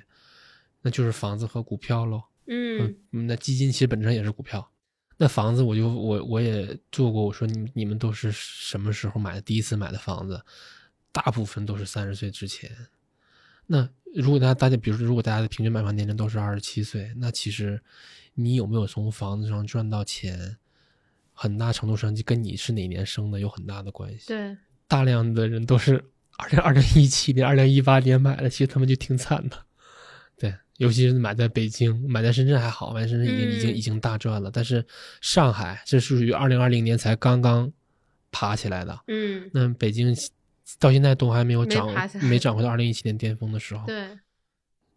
[0.84, 2.24] 那就是房子和股票喽。
[2.48, 4.72] 嗯嗯，那基金其实本质上也是股票。
[5.18, 9.42] 那房子我就我我也做过，我说你你们都是什么时候买的？
[9.42, 10.42] 第一次买的房子，
[11.12, 12.70] 大部分都是三十岁之前。
[13.68, 17.82] 那如果大家大家比如说，如果大家的平均买房年龄都是二十七岁，那其实
[18.34, 20.58] 你有没有从房子上赚到钱，
[21.32, 24.28] 很大程度上就跟你是哪年生的有很大的关系。
[24.28, 26.04] 对，大量的人都是
[26.38, 29.66] 二零二零一七年、二零一八年买的，其实他们就挺惨的。
[30.78, 34.52] 对，尤其是买在北京，买在深圳还好，买在深圳已经、已经嗯已经大赚了。
[34.52, 34.86] 但是
[35.22, 37.72] 上海这是属于二零二零年才刚刚
[38.32, 40.16] 爬起来的，嗯那北京
[40.80, 43.86] 到现在都还没有没涨没涨回到二零一七年巅峰的时候。
[43.86, 44.10] 对，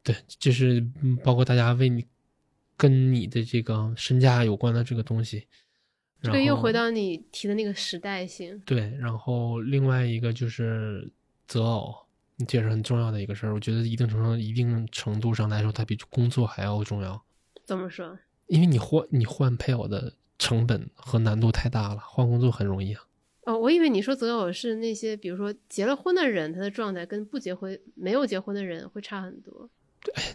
[0.03, 2.05] 对，就是嗯包括大家为你
[2.77, 5.47] 跟你的这个身价有关的这个东西。
[6.21, 8.61] 这个又回到你提的那个时代性。
[8.67, 11.09] 对，然后另外一个就是
[11.47, 11.95] 择偶，
[12.47, 13.55] 这也是很重要的一个事儿。
[13.55, 17.23] 我觉得一定程度、一定程度上来说，它比工作还要重要，
[17.65, 18.19] 怎么说？
[18.47, 23.03] 因为你换你换配偶的成本和难度太大了，换工作很容易啊。
[23.45, 29.69] 哦，我以为你说择偶是那些，比如说结了婚的人，他的状态跟不结婚、没有结婚的人会差很多。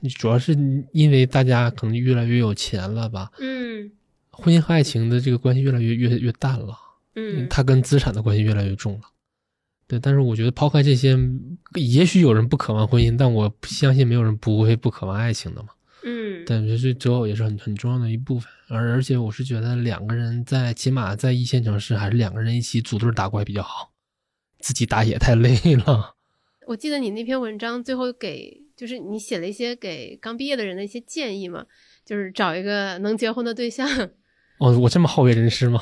[0.01, 0.53] 你主要是
[0.91, 3.91] 因为大家可能越来越有钱了吧，嗯
[4.29, 6.77] 婚姻和爱情的这个关系越来越越越淡了，
[7.15, 9.01] 嗯，它跟资产的关系越来越重了。
[9.87, 11.17] 对，但是我觉得抛开这些，
[11.75, 15.69] 也许有人不渴望婚姻，但我相信没有人不会不渴望爱情的嘛。
[16.05, 23.93] 嗯但是这择偶也是很很重要的一部分，而而且我是觉得两个人在起码在一线城市，还是两个人一起组队打怪比较好，
[24.59, 26.15] 自己打野太累了。
[26.67, 31.65] 我记得你那篇文章最后给，就是你写了一些给刚毕业的人的一些建议嘛，
[32.05, 33.87] 就是找一个能结婚的对象。
[34.59, 35.81] 哦，我这么好为人师吗？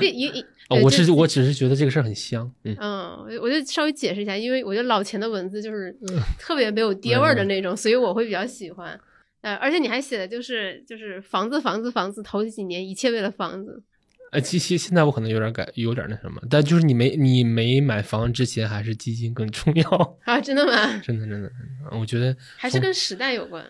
[0.00, 8.98] 一一一，哦，对就是我我只是觉得这个事儿很香，嗯，嗯，我我就稍微解释一下，因为我觉得老钱的文字就是嗯 特别没有爹味儿的那种，所以我会比较喜欢。
[9.42, 13.82] 呃，而且你还写的就是就是房子房子房子，头几年一切为了房子。
[14.30, 19.90] 呃，其实现在我可能有点改，有点那什么，但就是你没你没买房之前，还是基金更重要，
[20.24, 20.98] 啊，真的吗？
[21.04, 23.62] 真 的真的，真的我觉得还是跟时代有关。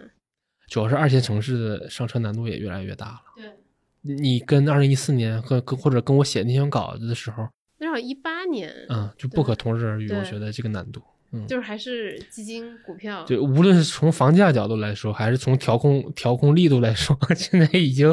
[0.69, 3.21] 主要是二线城市的上车难度也越来越大了。
[3.35, 3.45] 对，
[4.03, 10.09] 你跟二零一四年和跟或者跟我写那篇稿子的时候，那好像一八年，嗯，就不可同日而语。
[10.09, 13.25] 对我觉得这个难度，嗯，就是还是基金股票。
[13.25, 18.09] 对无论是从房价角度来说，还是从调控调控力度来说， 现在已经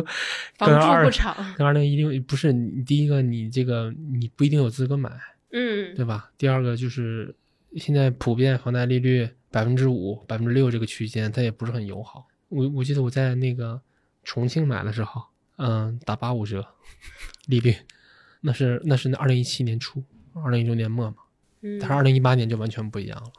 [0.57, 1.09] 跟房二。
[1.57, 5.09] 跟二零一六不是你第一个，你这个你不一定有资格买，
[5.51, 6.31] 嗯，对吧？
[6.37, 7.35] 第二个就是
[7.75, 12.27] 现在普遍房贷利率百分之五、百分之六这个区间，它也不是很友好。
[12.49, 13.79] 我我记得我在那个
[14.23, 15.21] 重庆买的时候，
[15.59, 16.65] 嗯，打八五折
[17.47, 17.75] 利率，
[18.41, 21.17] 那是那是那二零一七年初，二零一六年末嘛。
[21.61, 23.31] 嗯但是二零一八年就完全不一样了。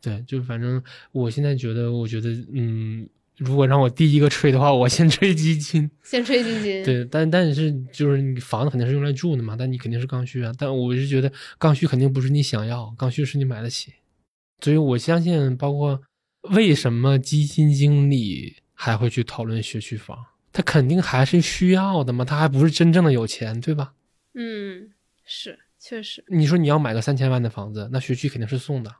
[0.00, 5.90] 对，就反正我现在觉得，我觉得，嗯，如果让我第一个吹的话，我先吹基金。
[6.02, 6.82] 先吹基金。
[6.82, 10.50] 对，但但是就是你房子肯定是用来住的嘛，但你肯定是刚需啊。
[10.56, 13.92] 但我是觉得刚需肯定不是你想要，刚需是你买得起。
[14.60, 16.00] 所以我相信，包括
[16.50, 20.16] 为什么基金经理还会去讨论学区房，
[20.58, 23.94] 他肯定还是需要的嘛，他还不是真正的有钱，对吧？
[24.34, 24.90] 嗯，
[25.24, 28.92] 是确实，你说你要买个三千万的房子，那学区肯定是送的。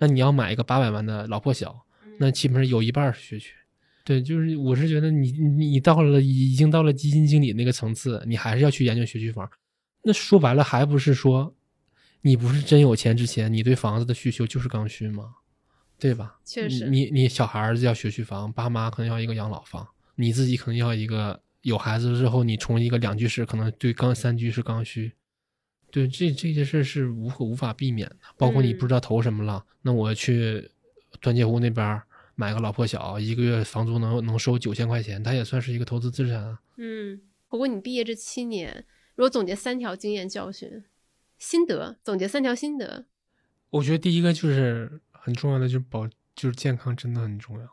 [0.00, 1.84] 那你要买一个八百万的老破小，
[2.18, 3.52] 那基本上有一半是学区。
[4.02, 9.46] 对，就是我是觉得你你你到了已经到了基金经理那个层次，你还是要去研究学区房。
[10.04, 11.54] 那说白了，还不是说
[12.22, 15.34] 你不是真有钱之前，你对房子的需求就是刚需吗？
[15.98, 16.38] 对吧？
[16.46, 25.12] 确实，你你小孩子要学区房，爸妈可能要一个养老房，你自己可能要一个有孩子之后，你从一个两居室可能对刚三居是刚需。
[25.90, 30.70] 对，这这些事是无可无法避免的，包括你不知道投什么了，那我去
[31.20, 32.02] 团结湖那边
[32.34, 36.60] 买个老破小，一个月房租能能收九千块钱，它也算是一个投资资产啊。
[36.78, 40.82] 嗯，不过你毕业这七年，如果总结三条经验教训、
[41.38, 43.06] 心得，总结三条心得，
[43.70, 47.68] 我觉得第一个就是很重要的，就是保，就是健康真的很重要。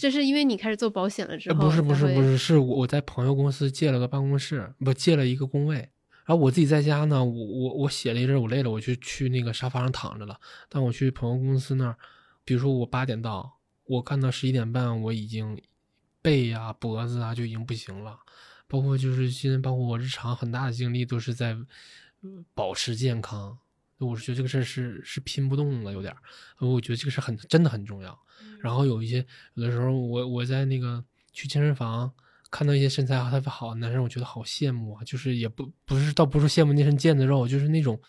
[0.00, 1.60] 这是因为你开始做保险了之后？
[1.60, 5.76] 不是不是不是，是我我在朋友公司借了个办公室，不借了一个工位。
[6.24, 10.38] 然后我自己在家呢，我我我写了一阵，我累了，我就去那个沙发上躺着了。
[10.68, 11.96] 但我去朋友公司那儿，
[12.44, 15.58] 比如说我八点到，我干到十一点半，我已经
[16.20, 18.18] 背呀、脖子啊就已经不行了。
[18.66, 21.56] 包括就是现在，包括我日常很大的精力都是在
[22.54, 23.58] 保持健康。
[23.96, 26.18] 我是觉得这个事儿是是拼不动了，有点儿。
[26.58, 28.16] 我觉得这个事很真的很重要。
[28.60, 29.24] 然后有一些
[29.54, 32.12] 有的时候，我我在那个去健身房。
[32.50, 35.04] 看到一些身材特别好的男生，我觉得好羡慕啊！
[35.04, 38.00] 就是也不不是，倒不是羡慕那身腱子肉，就是那种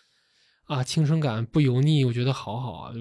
[0.64, 2.94] 啊青春感不油腻，我觉得好好啊！
[2.94, 3.00] 就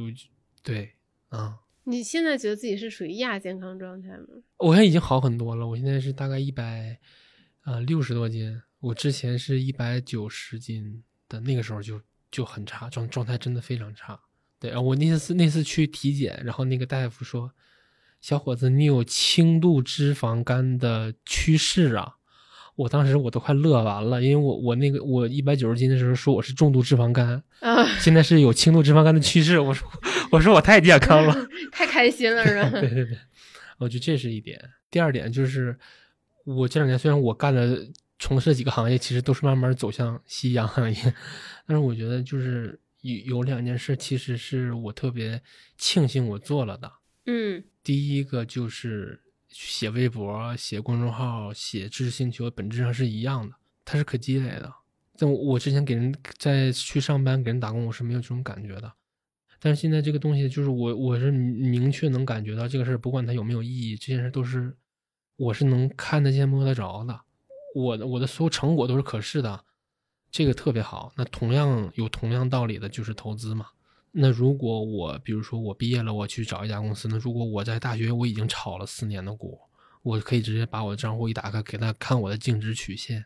[0.61, 0.91] 对
[1.29, 1.57] 啊。
[1.85, 4.25] 你现在觉得自己是属于亚健康状态吗？
[4.57, 6.99] 我现在已经好很多了，我现在是大概一百
[7.61, 14.19] 啊六十多斤，我之前是一百九十斤的，那个时候就就很差，状状态真的非常差。
[14.59, 17.51] 对啊，我那次那次去体检，然后那个大夫说。
[18.21, 22.15] 小伙子，你有轻度脂肪肝的趋势啊！
[22.75, 29.57] 我当时我都快乐完了，因为我我那个我一百九十斤的时候说我是重度脂肪肝，啊， 现在是有轻度脂肪肝的趋势。
[29.57, 29.89] 我说
[30.31, 31.33] 我说我太健康了，
[31.71, 32.69] 太开心了是吧？
[32.81, 33.17] 对对对，
[33.77, 34.59] 我觉得这是一点。
[34.91, 35.79] 第二点就是，
[36.43, 37.77] 我这两年虽然我干了
[38.19, 41.13] 从事几个行业，其实都是慢慢走向夕阳行业，
[41.65, 45.41] 但是我觉得就是有有两件事，其实是我特别
[45.77, 46.91] 庆幸我做了的。
[47.25, 47.63] 嗯。
[47.83, 54.71] 第一个就是写微博、写公众号、写知识星球，本质上是一样的，它是可积累的。
[55.17, 58.93] 但我之前给人在去上班给人打工，我是没有这种感觉的。
[59.59, 64.77] 但是现在这个东西，就是我我是明确能感觉到这个事儿，不管它有没有意义，这件事都是
[65.35, 67.19] 我是能看得见、摸得着的。
[67.75, 69.65] 我的我的所有成果都是可视的，
[70.31, 71.11] 这个特别好。
[71.15, 73.67] 那同样有同样道理的就是投资嘛。
[74.11, 79.59] 那如果我，比如说我毕业了，我去找一家公司，那如果我在大学我已经炒了四年的股，
[80.01, 83.25] 我可以直接把我的账户一打开，给他看我的净值曲线。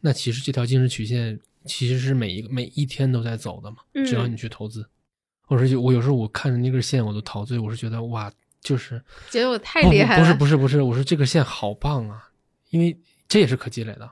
[0.00, 4.84] 那其实这条净值曲线其实是每一个每一天都在走的嘛，只要你去投资。
[5.46, 10.24] 我说就我有时候我看着那根线我都陶醉，我是觉得哇，就是觉得我太厉害了。
[10.24, 12.30] 不是不是不是，我说这根线好棒啊，
[12.70, 14.10] 因为这也是可积累的，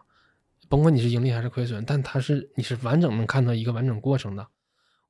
[0.69, 4.47] 甭管你是盈利还是亏损，但它是你是完整能看到一个完整过程的。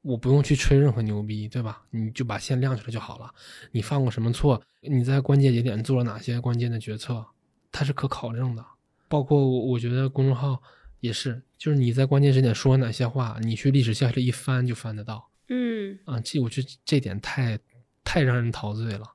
[0.02, 1.82] 我不用去吹任何牛逼，对吧？
[1.88, 3.34] 你就把线亮出来就好了。
[3.72, 4.60] 你犯过什么错？
[4.82, 7.24] 你在关键节点做了哪些关键的决策？
[7.72, 8.62] 它是可考证的。
[9.08, 10.62] 包括我觉得公众号
[11.00, 15.30] 也是，就是你在关键时点说哪些话，你去历史下里一翻就翻得到。
[15.48, 17.58] 嗯啊，这我觉得这点太
[18.04, 19.06] 太让人陶醉了。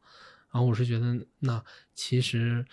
[0.51, 2.65] 然后我是觉得，那其实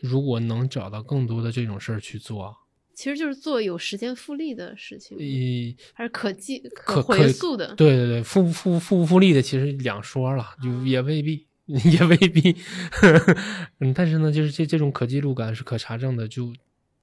[0.00, 2.56] 如果能找到更多的这种事儿去做。
[2.96, 5.18] 其实就是做有时间复利的事情，
[5.92, 7.74] 还是可记可回溯的。
[7.74, 12.56] 对对对，复复复不复利的其实两说了，就也未必， 也未必。
[13.80, 16.50] 嗯，但是呢，就是这这种可记录感是可查证的，就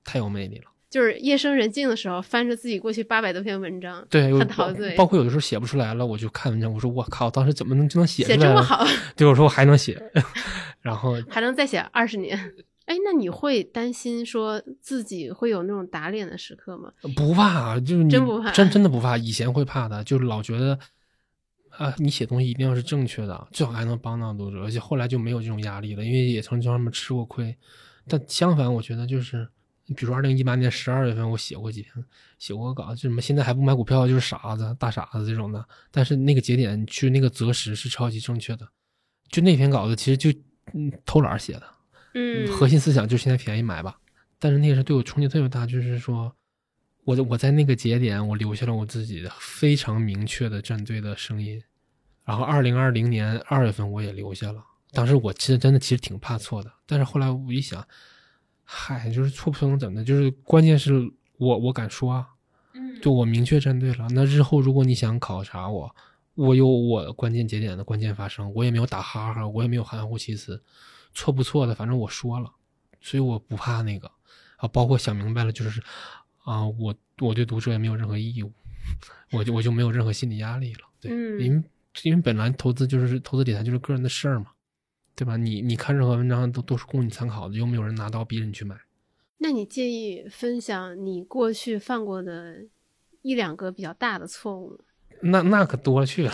[0.03, 0.63] 太有魅力了。
[0.89, 4.95] 就是夜深人静的时候，翻着自己过去八百多篇文章，对，很陶醉。
[4.95, 8.84] 包括有的时候写不出来了，我就看文章，我说我靠，当时怎么能就能写出来写这么好？
[9.15, 9.99] 对，我说我还能写，
[10.82, 12.51] 然后还能再写二十年。
[12.93, 16.94] 哎，那你会担心说自己会有那种打脸的时刻吗？
[17.15, 19.17] 不怕，就是真不怕，真真的不怕。
[19.17, 20.77] 以前会怕的，就是老觉得，
[21.69, 24.62] 啊，你写东西一定要是正确的，最好还能帮到读者。
[24.62, 27.58] 而且后来就没有这种压力了，因为也曾经他们吃过亏。
[28.08, 29.48] 但相反，我觉得就是，
[29.96, 32.06] 比如二零一八年十二月份，我写过几篇，
[32.37, 35.65] 写过稿，就什么现在还不买股票就是傻子、大傻子这种的。
[35.89, 38.67] 但是那个节点去那个择时是超级正确的。
[39.29, 40.29] 就那篇稿子，其实就
[40.73, 41.63] 嗯偷懒写的。
[42.13, 43.99] 嗯，核心思想就是现在便宜买吧，
[44.39, 46.33] 但是那个时候对我冲击特别大，就是说，
[47.03, 51.61] 我我在那个节点，我留下了我自己的非常明确的站队的声音，
[52.23, 57.85] 然后二零二零年二月份我也留下了，当时我其实真的其实挺怕错的，但是后来我一想，
[58.63, 60.03] 嗨，就是错不错能怎么的？
[60.05, 60.93] 就是关键是
[61.37, 62.27] 我我敢说啊，
[62.73, 64.07] 嗯就我明确站队了。
[64.11, 65.95] 那日后如果你想考察我，
[66.35, 70.63] 我有我关键节点的关键发生，我也没有打哈哈，我也没有含糊其辞，
[71.13, 72.51] 错不错的，反正我说了，
[73.01, 74.09] 所以我不怕那个
[74.57, 74.67] 啊。
[74.67, 75.81] 包括想明白了，就是
[76.43, 78.51] 啊，我我对读者也没有任何义务，
[79.31, 80.81] 我就我就没有任何心理压力了。
[80.99, 81.63] 对，嗯因为
[82.03, 84.47] 因为本来投资就是投资理财就是个人的事儿嘛，
[85.15, 85.37] 对吧？
[85.37, 88.75] 你你看任何文章都都是供你参考的，又没有人拿刀逼着你去买。
[89.37, 92.65] 那你介意分享你过去犯过的
[93.21, 94.77] 一两个比较大的错误吗？
[95.21, 96.33] 那那可多了去了。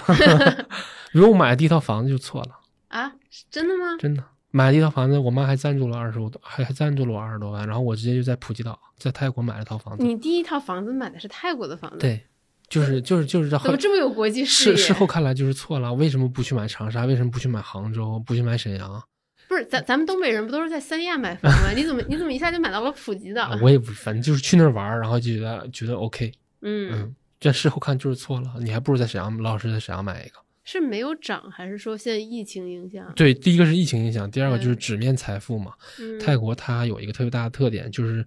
[1.11, 3.97] 比如我买的第一套房子就错了，啊，是真的吗？
[3.97, 10.03] 真的买了一套房子，我妈还赞助了二十多，还还赞助了我二十多万，然后我直接就在普吉岛，在泰国买了套房子。
[10.03, 12.21] 你第一套房子买的是泰国的房子，，对，
[12.67, 14.75] 就是就是就是这怎么这么有国际视事野？
[14.75, 17.05] 事后看来就是错了，为什么不去买长沙？
[17.05, 18.19] 为什么不去买杭州？
[18.25, 19.03] 不去买沈阳？
[19.47, 21.71] 不是咱咱们东北人不都是在三亚买房吗？
[21.77, 23.45] 你怎么你怎么一下就买到了普吉岛？
[23.45, 26.31] 啊我也不，反正就是去那儿玩，然后就觉得觉得 OK，
[26.61, 30.39] 嗯，嗯，这事后看就是错了，你还不如在沈阳老实在沈阳买一个。
[30.71, 33.11] 是没有涨，还是说现在疫情影响？
[33.15, 35.73] 对，第一个是疫情影响，第二个就是嗯纸面财富嘛。
[35.99, 38.23] 嗯，泰国它有一个特别大的特点，就是，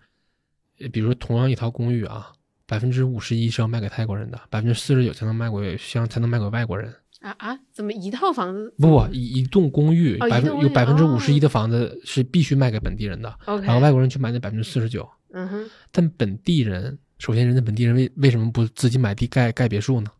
[0.81, 2.33] 呃比如说同样一套公寓啊，
[2.67, 6.93] 百分之五十一是要卖给泰国人的，百分之四十九才能卖给像才能卖给外国人。
[7.21, 15.09] 啊啊，怎么一套房子不不，一一栋公寓百分有百分之五十一哦的房子是必须卖给本地人的然后外国人去买那百分之四十九。
[15.31, 20.11] 嗯哼，但本地人，首先人家本地人为为什么不自己买地盖盖别墅呢？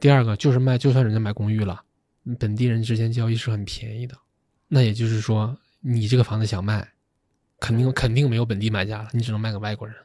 [0.00, 1.82] 第二个就是卖，就算人家买公寓了，
[2.38, 4.16] 本地人之间交易是很便宜的。
[4.68, 6.92] 那也就是说，你这个房子想卖，
[7.58, 9.96] 肯定肯定没有本地买家了，你只能卖给外国人。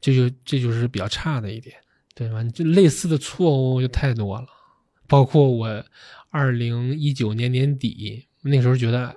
[0.00, 1.76] 这就这就是比较差的一点，
[2.14, 2.44] 对吧？
[2.44, 4.46] 就类似的错误就太多了，
[5.06, 5.84] 包括我
[6.30, 9.16] 二零一九年年底那时候觉得，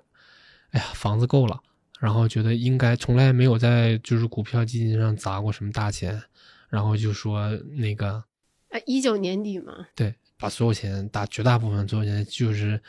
[0.72, 1.60] 哎呀，房子够了。
[2.00, 6.22] 然后觉得应该从来没有在就是股票基金上砸过什么大钱，
[6.70, 8.24] 然后就说那个
[8.70, 12.82] 啊，一九年底嘛，对，把所有钱大绝大部分所有钱就是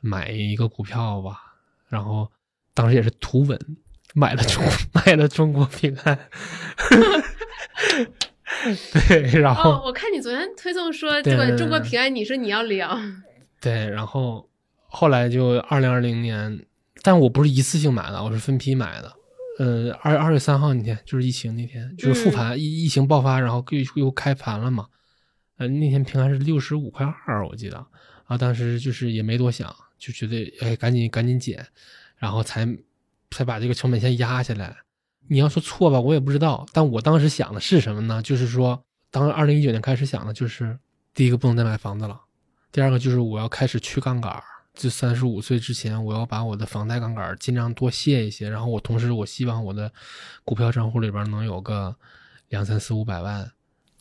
[0.00, 1.56] 买一个股票吧，
[1.88, 2.30] 然后
[2.74, 3.58] 当时也是图稳，
[4.14, 4.62] 买了中
[4.92, 6.18] 买了中国平安，
[9.08, 12.96] 对，然后、哦，我看你昨天推送说对这个中国平安，你说你要聊，
[13.60, 14.48] 对，然后
[14.86, 16.66] 后来就二零二零年，
[17.02, 19.12] 但我不是一次性买的，我是分批买的。
[19.56, 24.86] 呃，二二月三号那天就是疫情那天，就是复盘、疫疫情爆发，然后又又开盘了嘛。
[25.68, 27.86] 那天平安是六十五块二，我记得
[28.24, 31.66] 啊，当时就是也没多想，就觉得哎，赶紧赶紧减，
[32.16, 32.66] 然后才
[33.30, 34.76] 才把这个成本线压下来。
[35.28, 38.20] 你要说错吧，我也不知道，但我当时想的是什么呢？
[38.22, 40.78] 就是说，当二零一九年开始想的就是，
[41.14, 42.20] 第一个不能再买房子了。
[42.70, 44.42] 第二个就是我要开始去杠杆，
[44.74, 48.50] 就三十五岁之前，我要把我的房贷杠杆儿尽量多卸一些。
[48.50, 49.90] 然后我同时我希望我的
[50.44, 51.96] 股票账户里边能有个
[52.48, 53.50] 两三四五百万，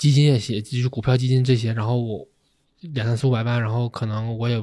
[0.04, 1.72] 基金也写，就是股票基金这些。
[1.72, 2.28] 然后我
[2.94, 4.62] 两三四五百万，然后可能我也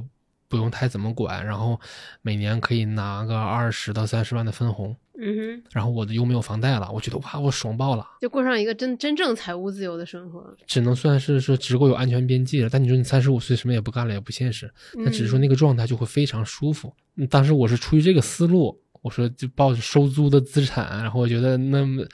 [0.48, 1.80] 不用太怎么管，然后
[2.20, 4.94] 每年可以拿个二十到三十万的分红。
[5.18, 8.06] 嗯哼，然后我的又没有房贷了，我觉得哇，我爽爆了。
[8.20, 10.54] 就过上一个真真正财务自由的生活。
[10.66, 12.68] 只能算是说只够有安全边际了。
[12.68, 14.70] 但你说你三十五岁什么也不干了，也不现实。
[14.96, 16.92] 那只是说嗯那个状态就会非常舒服。
[17.16, 22.04] 嗯当时我是出于这个思路，我说就抱着收租的资产，然后我觉得那么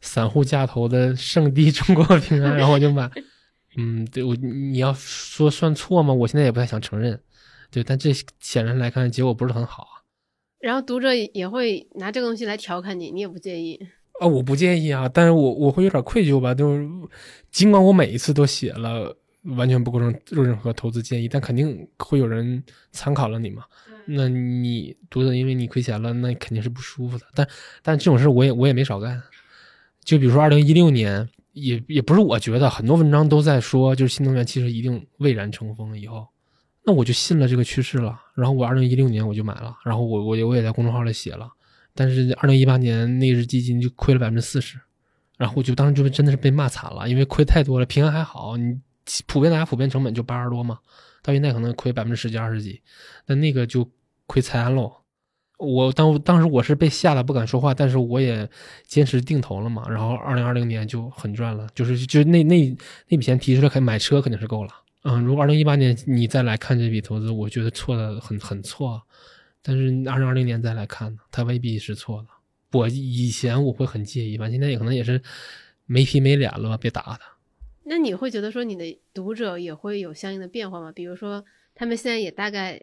[0.00, 3.10] 散户价投的圣地中国平安， 然后我就买。
[3.76, 6.12] 嗯，对我你要说算错吗？
[6.12, 7.20] 我现在也不太想承认。
[7.70, 9.94] 对，但这显然来看结果不是很好啊。
[10.58, 13.78] 然后读者也会拿这个东西来调侃你，你也不介意。
[14.20, 16.88] 啊，我不介意啊，但是我我会有点愧疚吧，就是
[17.52, 19.16] 尽管我每一次都写了
[19.56, 23.62] 完全不构成任何投资建议，但肯定会有人参考了你嘛。
[24.06, 27.26] 那你读者因为你亏钱了，那肯定是不舒服的。
[27.34, 27.46] 但
[27.82, 29.22] 但这种事我也我也没少干，
[30.08, 36.26] 就比如说二零一六年，也也不是我觉得很多文章都在说，就是新能源汽车一定蔚然成风以后，
[36.86, 38.18] 那我就信了这个趋势了。
[38.34, 41.46] 然后我二零一六年我就买了，然后我我也我也在公众号里写了。
[41.94, 44.80] 但是二零一八年那只基金就亏了百分之四十，
[45.36, 47.84] 然后我就当时就真的是被骂惨了，因为亏太多了。
[47.84, 48.78] 平安还好，你
[49.26, 50.78] 普遍大家普遍成本就八十多嘛，
[51.22, 52.80] 到现在可能亏百分之十几二十几，
[53.26, 53.86] 但那个就
[54.26, 54.90] 亏惨喽。
[55.58, 58.48] 我当当时我是被吓得不敢说话，但是我也
[58.86, 59.86] 坚持定投了嘛。
[59.88, 62.76] 然后二零二零年就很赚了，就是就那那
[63.08, 64.70] 那笔钱提出来，肯买车肯定是够了。
[65.02, 69.02] 嗯，如果二零一八年你再来看这笔投资，我觉得错的很很错。
[69.62, 72.28] 但是二零二零年再来看呢，它未必是错的。
[72.72, 75.20] 我以前我会很介意吧，现在也可能也是
[75.86, 77.20] 没皮没脸了吧，别打他。
[77.84, 80.92] 那你会觉得说你的读者也会有相应的变化吗？
[80.92, 81.44] 比如说
[81.74, 82.82] 他们现在也大概，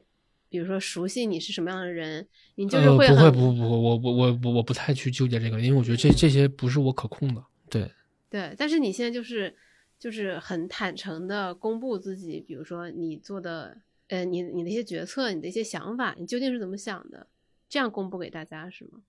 [0.56, 2.26] 比比如说熟悉你是什么样的人，
[2.56, 7.44] 你就是呃、会很、不会不不我我我我我不太去纠结这个，因为我觉得这这些不是我可控的。
[7.70, 7.92] 对，
[8.30, 9.54] 对，但是你现在就是
[10.00, 13.78] 就是很坦诚的公布自己，比如说你做的
[14.08, 17.28] 呃你你的一些决策，你的一些想法，你究竟是怎么想的，
[17.68, 19.02] 这样公布给大家是吗？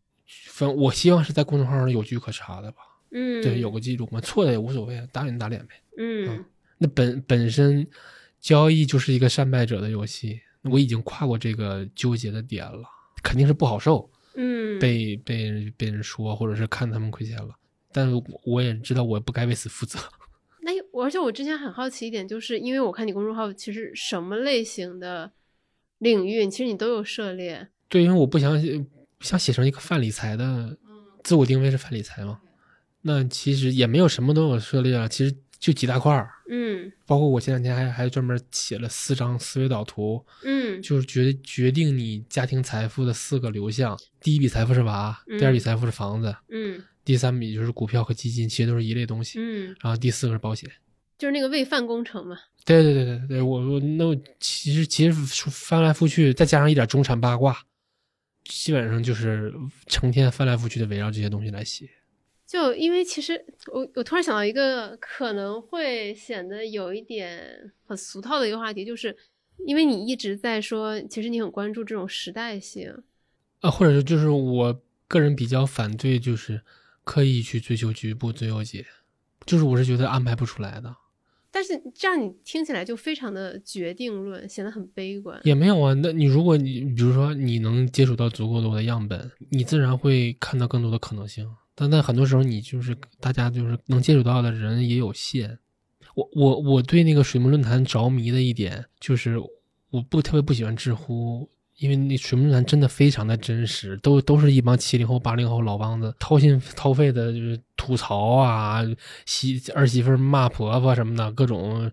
[0.49, 2.79] 反正我希望是在公众号上有据可查的吧。
[3.13, 5.75] 嗯，对，有个记录嘛，错的也无所谓，打脸打脸呗。
[5.97, 6.45] 嗯
[6.79, 7.87] 那本本身
[8.41, 10.41] 交易就是一个善败者的游戏，
[10.71, 12.83] 我已经跨过这个纠结的点了，
[13.23, 17.55] 肯定是不好受，嗯，被被人被人说，或者是看他们亏钱了。
[17.93, 19.99] 但是我也知道我不该为此负责。
[20.63, 25.33] 那而且我之前很好奇一点，就是因为我看你公众号，其实什么类型的
[25.99, 27.69] 领域，其实你都有涉猎。
[27.89, 28.61] 对，因为我不想
[29.21, 30.77] 想写成一个泛理财的，
[31.23, 32.41] 自我定位是泛理财嘛。
[33.03, 36.31] 那其实也没有什么都有涉猎啊，其实就几大块儿。
[36.49, 43.99] 嗯包括我前两天还还专门写了四张思维导图，嗯就是决决定你家庭财富的四个流向。
[44.21, 49.39] 第一笔财富是娃，嗯第二笔财富是房子，嗯第三笔就是股票和基金，其实都是一类东西。
[49.41, 50.69] 嗯，然后第四个是保险。
[51.19, 52.37] 就是那个喂饭工程嘛。
[52.65, 57.57] 对对对对对，我我那我其实其实翻来覆去，再加上一点中产八卦，
[58.45, 59.55] 基本上就是
[59.87, 61.89] 成天翻来覆去的围绕这些东西来写。
[62.47, 69.17] 就因为其实我我突然想到一个可能会显得有一点很俗套的一个话题，就是
[69.67, 73.03] 因为你一直在说，其实你很关注这种时代性。
[73.61, 76.61] 啊，或者是就是我个人比较反对，就是
[77.03, 78.87] 刻意去追求局部最优解，
[79.45, 80.95] 就是我是觉得安排不出来的。
[81.51, 85.41] 但是这样你听起来就非常的决定论，显得很悲观。
[85.43, 91.51] 也没有啊，那你如果你比如说你能接触到足够多的样本，你自然会看到更多的可能性。
[91.77, 95.59] 但在很多时候，你就是大家就是能接触到的人也有限。
[96.15, 99.39] 我我我对那个水木论坛着迷的一点就是，
[99.91, 101.47] 我不特别不喜欢知乎，
[101.77, 108.81] 因为那水木论坛真的非常的真实，都都是一帮七零后、八零后老帮子掏心掏肺的，就是吐槽啊，
[109.27, 111.93] 媳儿媳妇骂婆婆什么的，各种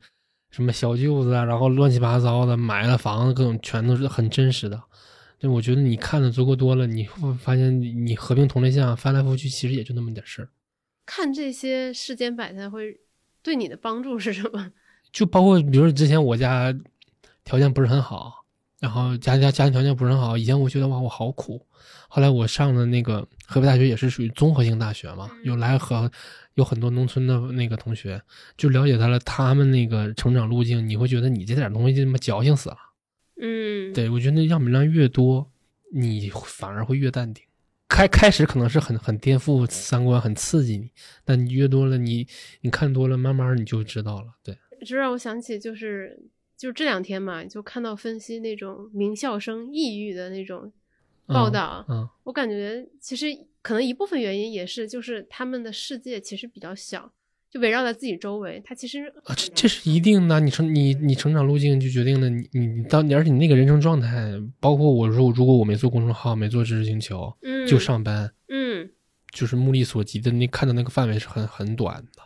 [0.52, 4.82] 什么小舅子啊，然后乱七八糟的买了房子，各种全都是很真实的。
[5.44, 10.48] 对，我觉得你看的足够多了，你会发现你你合并同类项翻来覆去，其实也就那么点事儿。
[11.06, 12.98] 看这些世间百态会
[13.42, 14.72] 对你的帮助是什么？
[15.12, 16.74] 就包括比如说之前我家
[17.44, 18.46] 条件不是很好，
[18.80, 21.68] 然后家家家庭条件不是很好，以前我觉得哇我好苦，
[22.08, 26.10] 后来我上的那个河北大学也是属于综合性大学嘛，有来和
[26.54, 28.22] 有很多农村的那个同学，
[28.56, 32.78] 就了解到了他们那个成长路径，你会觉得你这点东西就他妈矫情死了。
[33.46, 35.52] 嗯，对我觉得样本量越多，
[35.92, 37.44] 你反而会越淡定。
[37.90, 40.90] 开开始可能是很很颠覆三观，很刺激你，
[41.26, 42.26] 但你越多了，你
[42.62, 44.34] 你看多了，慢慢你就知道了。
[44.42, 46.18] 对，这让我想起就是
[46.58, 50.72] 就是这两天嘛，就看到分析那种名校生抑郁的那种
[51.28, 53.28] 报道，嗯，我感觉其实
[53.62, 57.14] 可能一部分原因也是就是他们的世界其实比较小，
[57.54, 60.40] 就围绕在自己周围，他其实啊，这这是一定的。
[60.40, 68.90] 你成你你成长路径就决定了你你你到你，而且你那个人生状态，包括我如果如果我没做公众号，没做知识星球，嗯就上班，嗯
[69.32, 72.24] 就是目力所及的那看的那个范围是很很短的。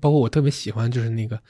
[0.00, 1.40] 包括我特别喜欢就是那个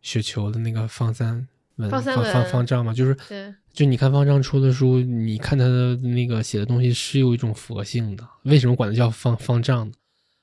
[0.00, 1.46] 雪球的那个方三
[1.76, 8.26] 文方三方方方丈嘛，就是对就你看方丈出的书，你看他的那个写的东西是有一种佛性的。
[8.44, 9.92] 为什么管他叫方方丈呢？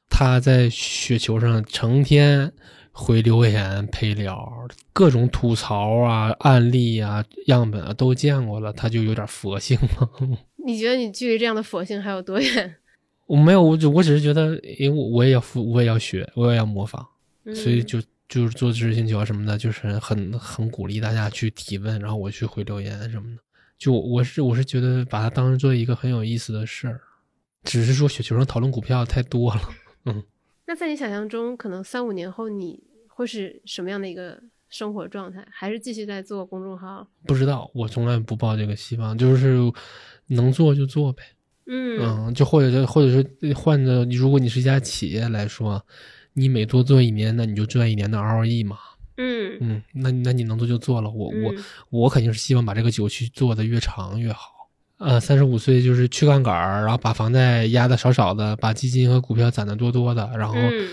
[0.10, 2.51] 他在雪球上成天
[2.91, 10.10] 回留言陪聊，各种吐槽啊、案例啊、样本啊都见过了，他就有点佛性了。
[10.66, 12.76] 你觉得你距离这样的佛性还有多远？
[13.28, 17.05] 我没有，我只我只是觉得，诶，我我也要复，我也要学，我也要模仿，
[17.45, 23.41] 嗯所以就就是做知识星球啊什么的，就是很很鼓励大家去提问，然后我去回留言什么的。
[23.78, 26.99] 就我是我是觉得把它当成做一个很有意思的事儿，
[27.64, 29.62] 只是说雪球上讨论股票太多了。
[30.66, 35.45] 那在你想象中，可能三五年后你会是什么样的一个生活状态？
[35.52, 37.08] 还是继续在做公众号？
[37.26, 39.58] 不知道，我从来不抱这个希望，就是
[40.28, 41.24] 能做就做呗。
[41.66, 45.84] 嗯嗯，就或者是或者是换着，如果你是一家企业来说，
[46.34, 48.78] 你每多做一年，那你就赚一年的 ROE 嘛。
[49.18, 51.10] 嗯嗯，那那你能做就做了。
[51.10, 54.59] 我我嗯我肯定是希望把这个酒去做的越长越好。
[55.00, 60.89] 呃，三十五岁就是去杠杆儿，然后把房贷压的少少的，把基金和股票攒的多多的，然后嗯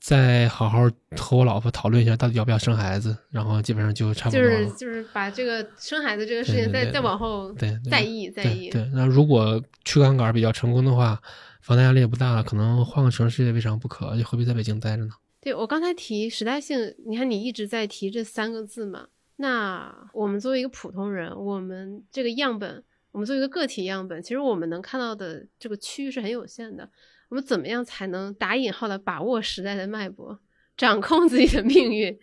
[0.00, 4.50] 再好好和我老婆讨论一下到底要不要生孩子，然后基本上就差不多了。
[4.50, 8.70] 是就是把这个生孩子这个事情再再往后对对再议再议。
[8.70, 11.20] 对对，那如果去杠杆儿比较成功的话，
[11.60, 15.10] 房贷压力也不大了，可能换个城市也未尝不可，何必在北京待着呢？
[15.40, 22.82] 对我刚才提时代性，你看你一直在提这三个字嘛，那我们作为一个普通人，我们这个样本，
[23.18, 26.88] 我们作为一个个体样本，其实我们能看到的这个区域是很有限的。
[27.28, 30.38] 我们怎么样才能打引号的把握时代的脉搏，
[30.76, 32.16] 掌控自己的命运？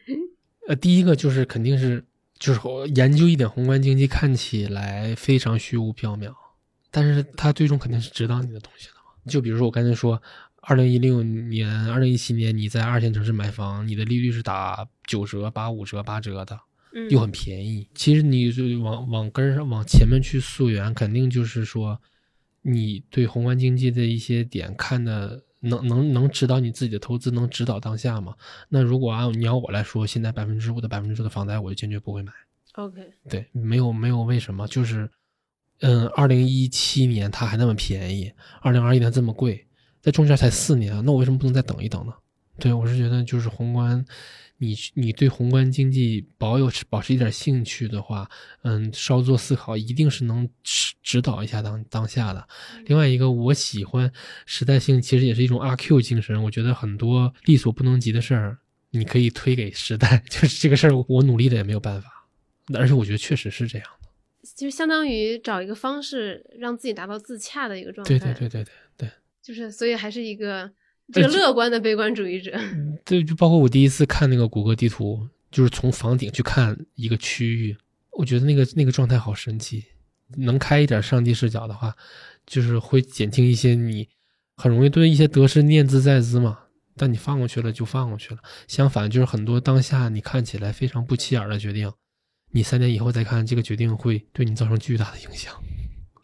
[0.70, 2.06] 呃，第一个就是肯定是
[2.40, 2.62] 就是
[2.96, 6.34] 研究一点宏观经济，看起来非常虚无缥缈，
[6.92, 9.30] 但是它最终肯定是指导你的东西的嘛。
[9.30, 10.24] 就比如说我刚才说，
[10.62, 16.58] 二零一六年、二零一七年你在二线城市买房，你的利率是打九折、八五折、八折的，
[16.96, 17.88] 嗯，又很便宜。
[17.94, 22.02] 其实你就往往根上往前面去溯源，肯定就是说。
[22.68, 28.34] 你对宏观经济的一些点看的能能能指导你自己的投资，能指导当下嘛？
[28.70, 32.34] 那如果按你要我来说，现在百分之五的百分之十的房贷，我就坚决不会买。
[32.74, 35.08] OK，对，没有没有为什么，就是，
[35.82, 39.68] 嗯，二零一七年它还那么便宜，二零二一年这么贵，
[40.02, 42.14] 在中间才四年，那我为什么不能再等一等呢？
[42.60, 44.06] 对我是觉得就是宏观。
[44.58, 48.30] 你你对宏观经济保有保持一点兴趣的话，
[48.62, 52.48] 嗯，稍作思考，一定是能指指导一下当当下的。
[52.86, 54.10] 另外一个，我喜欢
[54.46, 56.42] 时代性，其实也是一种阿 Q 精神。
[56.42, 58.58] 我觉得很多力所不能及的事儿，
[58.92, 62.26] 你可以推给时代， 就是这个事儿，我努力的也没有办法。
[62.74, 64.08] 而且我觉得确实是这样的，
[64.56, 68.08] 就相当于找一个方式让自己达到自洽的一个状态。
[68.08, 69.10] 对对对对对对，
[69.44, 70.72] 就是所以还是一个。
[71.14, 72.52] 这个乐观的悲观主义者，
[73.04, 77.78] 对，就包括我第一次看那个谷歌地图，就是从房顶去看一个区域，
[78.12, 79.84] 我觉得那个那个状态好神奇。
[80.38, 81.96] 能开一点上帝视角的话，
[82.48, 84.10] 就是会减轻一些你
[84.58, 86.58] 很容易对一些得失念兹在兹嘛。
[86.98, 88.40] 但你放过去了就放过去了。
[88.68, 91.92] 相反，就是很多当下你看起来非常不起眼的决定，
[92.52, 95.54] 你三年以后再看，这个决定会对你造成巨大的影响。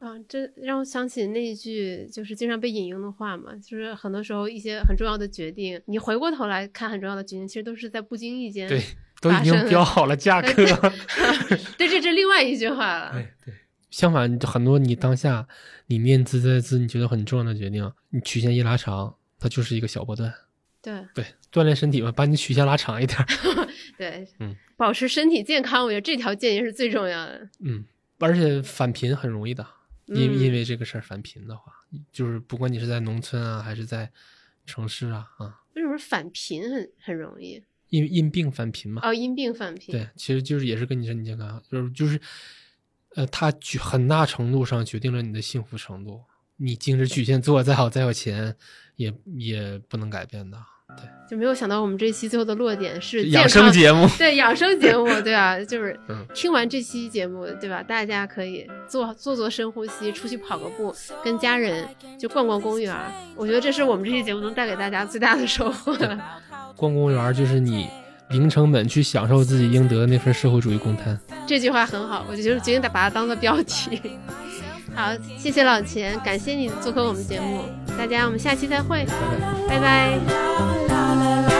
[0.01, 8.81] 啊，这让我想起那一句就是经常被引用的话嘛，就是很多时候一些很重要的决定，你回过头来看很重要的决定，其实都是在不经意间对
[9.21, 10.51] 都已经标好了价格。
[11.77, 13.11] 对，这这另外一句话了。
[13.11, 13.53] 对对，
[13.91, 15.47] 相反，很多你当下
[15.85, 20.33] 你念兹在兹，你觉得很重要的决定，你曲线一拉长，它就是一个小波段。
[20.81, 21.23] 对对，
[21.53, 23.23] 锻炼身体嘛，把你曲线拉长一点。
[23.99, 27.47] 对，嗯，保持身体健康，我觉得这条建议是最重要的。
[27.59, 27.85] 嗯，
[28.17, 29.63] 而且返贫很容易的。
[30.13, 31.71] 因因为这个事儿返贫的话，
[32.11, 34.11] 就是不管你是在农村啊，还是在
[34.65, 37.63] 城市啊，啊，为什么返贫很很容易？
[37.89, 39.01] 因为因病返贫嘛。
[39.03, 39.91] 哦，因病返贫。
[39.91, 42.19] 对，其实就是也是跟你身体健康，就是就是，
[43.15, 46.23] 呃，它很大程度上决定了你的幸福程度。
[46.57, 48.55] 你精神曲线做的再好再有钱，
[48.95, 50.63] 也也不能改变的。
[50.97, 55.59] 对，就没有想到我们这期最后的落点是养生节目， 对养生节目， 对啊？
[55.63, 55.97] 就是
[56.33, 57.81] 听完这期节目，对吧？
[57.81, 61.87] 大家可以做做做深呼吸，出去跑个步，跟家人
[62.19, 62.95] 就逛逛公园。
[63.35, 65.95] 我觉得这是我们这期节目能带给大家最大的收获。
[66.75, 67.87] 逛公园就是你
[68.29, 71.19] 零成本去享受自己应得的那份社会主义公摊。
[71.45, 74.01] 这句话很好，我就决定把它当做标题。
[74.93, 77.63] 好谢谢老钱感谢你做客我们节目
[77.97, 79.05] 大家我们下期再会
[79.67, 81.50] 拜拜。